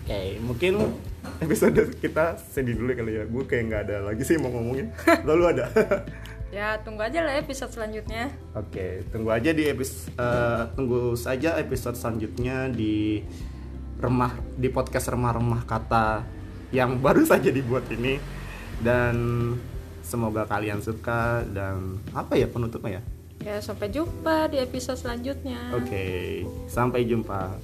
Oke, 0.00 0.42
mungkin 0.42 0.90
episode 1.38 1.78
kita 2.02 2.34
sedih 2.50 2.74
dulu 2.74 2.98
kali 2.98 3.14
ya. 3.14 3.24
Gue 3.30 3.46
kayak 3.46 3.62
nggak 3.70 3.82
ada 3.86 3.96
lagi 4.10 4.26
sih 4.26 4.42
mau 4.42 4.50
ngomongin. 4.50 4.90
Lalu 5.28 5.54
ada. 5.54 5.70
ya 6.50 6.74
tunggu 6.82 7.06
aja 7.06 7.22
lah 7.22 7.38
episode 7.38 7.70
selanjutnya 7.70 8.26
Oke, 8.58 9.06
tunggu 9.14 9.30
aja 9.30 9.54
di 9.54 9.70
episode 9.70 10.10
tunggu 10.74 11.14
saja 11.14 11.54
episode 11.62 11.94
selanjutnya 11.94 12.66
di 12.66 13.22
remah 14.02 14.34
di 14.58 14.66
podcast 14.66 15.14
remah-remah 15.14 15.62
kata 15.62 16.26
yang 16.70 16.98
baru 16.98 17.22
saja 17.26 17.50
dibuat 17.50 17.86
ini. 17.92 18.18
Dan 18.80 19.16
semoga 20.00 20.48
kalian 20.48 20.80
suka 20.80 21.44
dan 21.52 22.00
apa 22.16 22.34
ya 22.34 22.48
penutupnya 22.48 22.98
ya? 22.98 23.02
Ya 23.40 23.56
sampai 23.60 23.88
jumpa 23.88 24.52
di 24.52 24.60
episode 24.60 25.00
selanjutnya. 25.00 25.72
Oke 25.72 25.84
okay, 25.88 26.24
sampai 26.68 27.08
jumpa. 27.08 27.56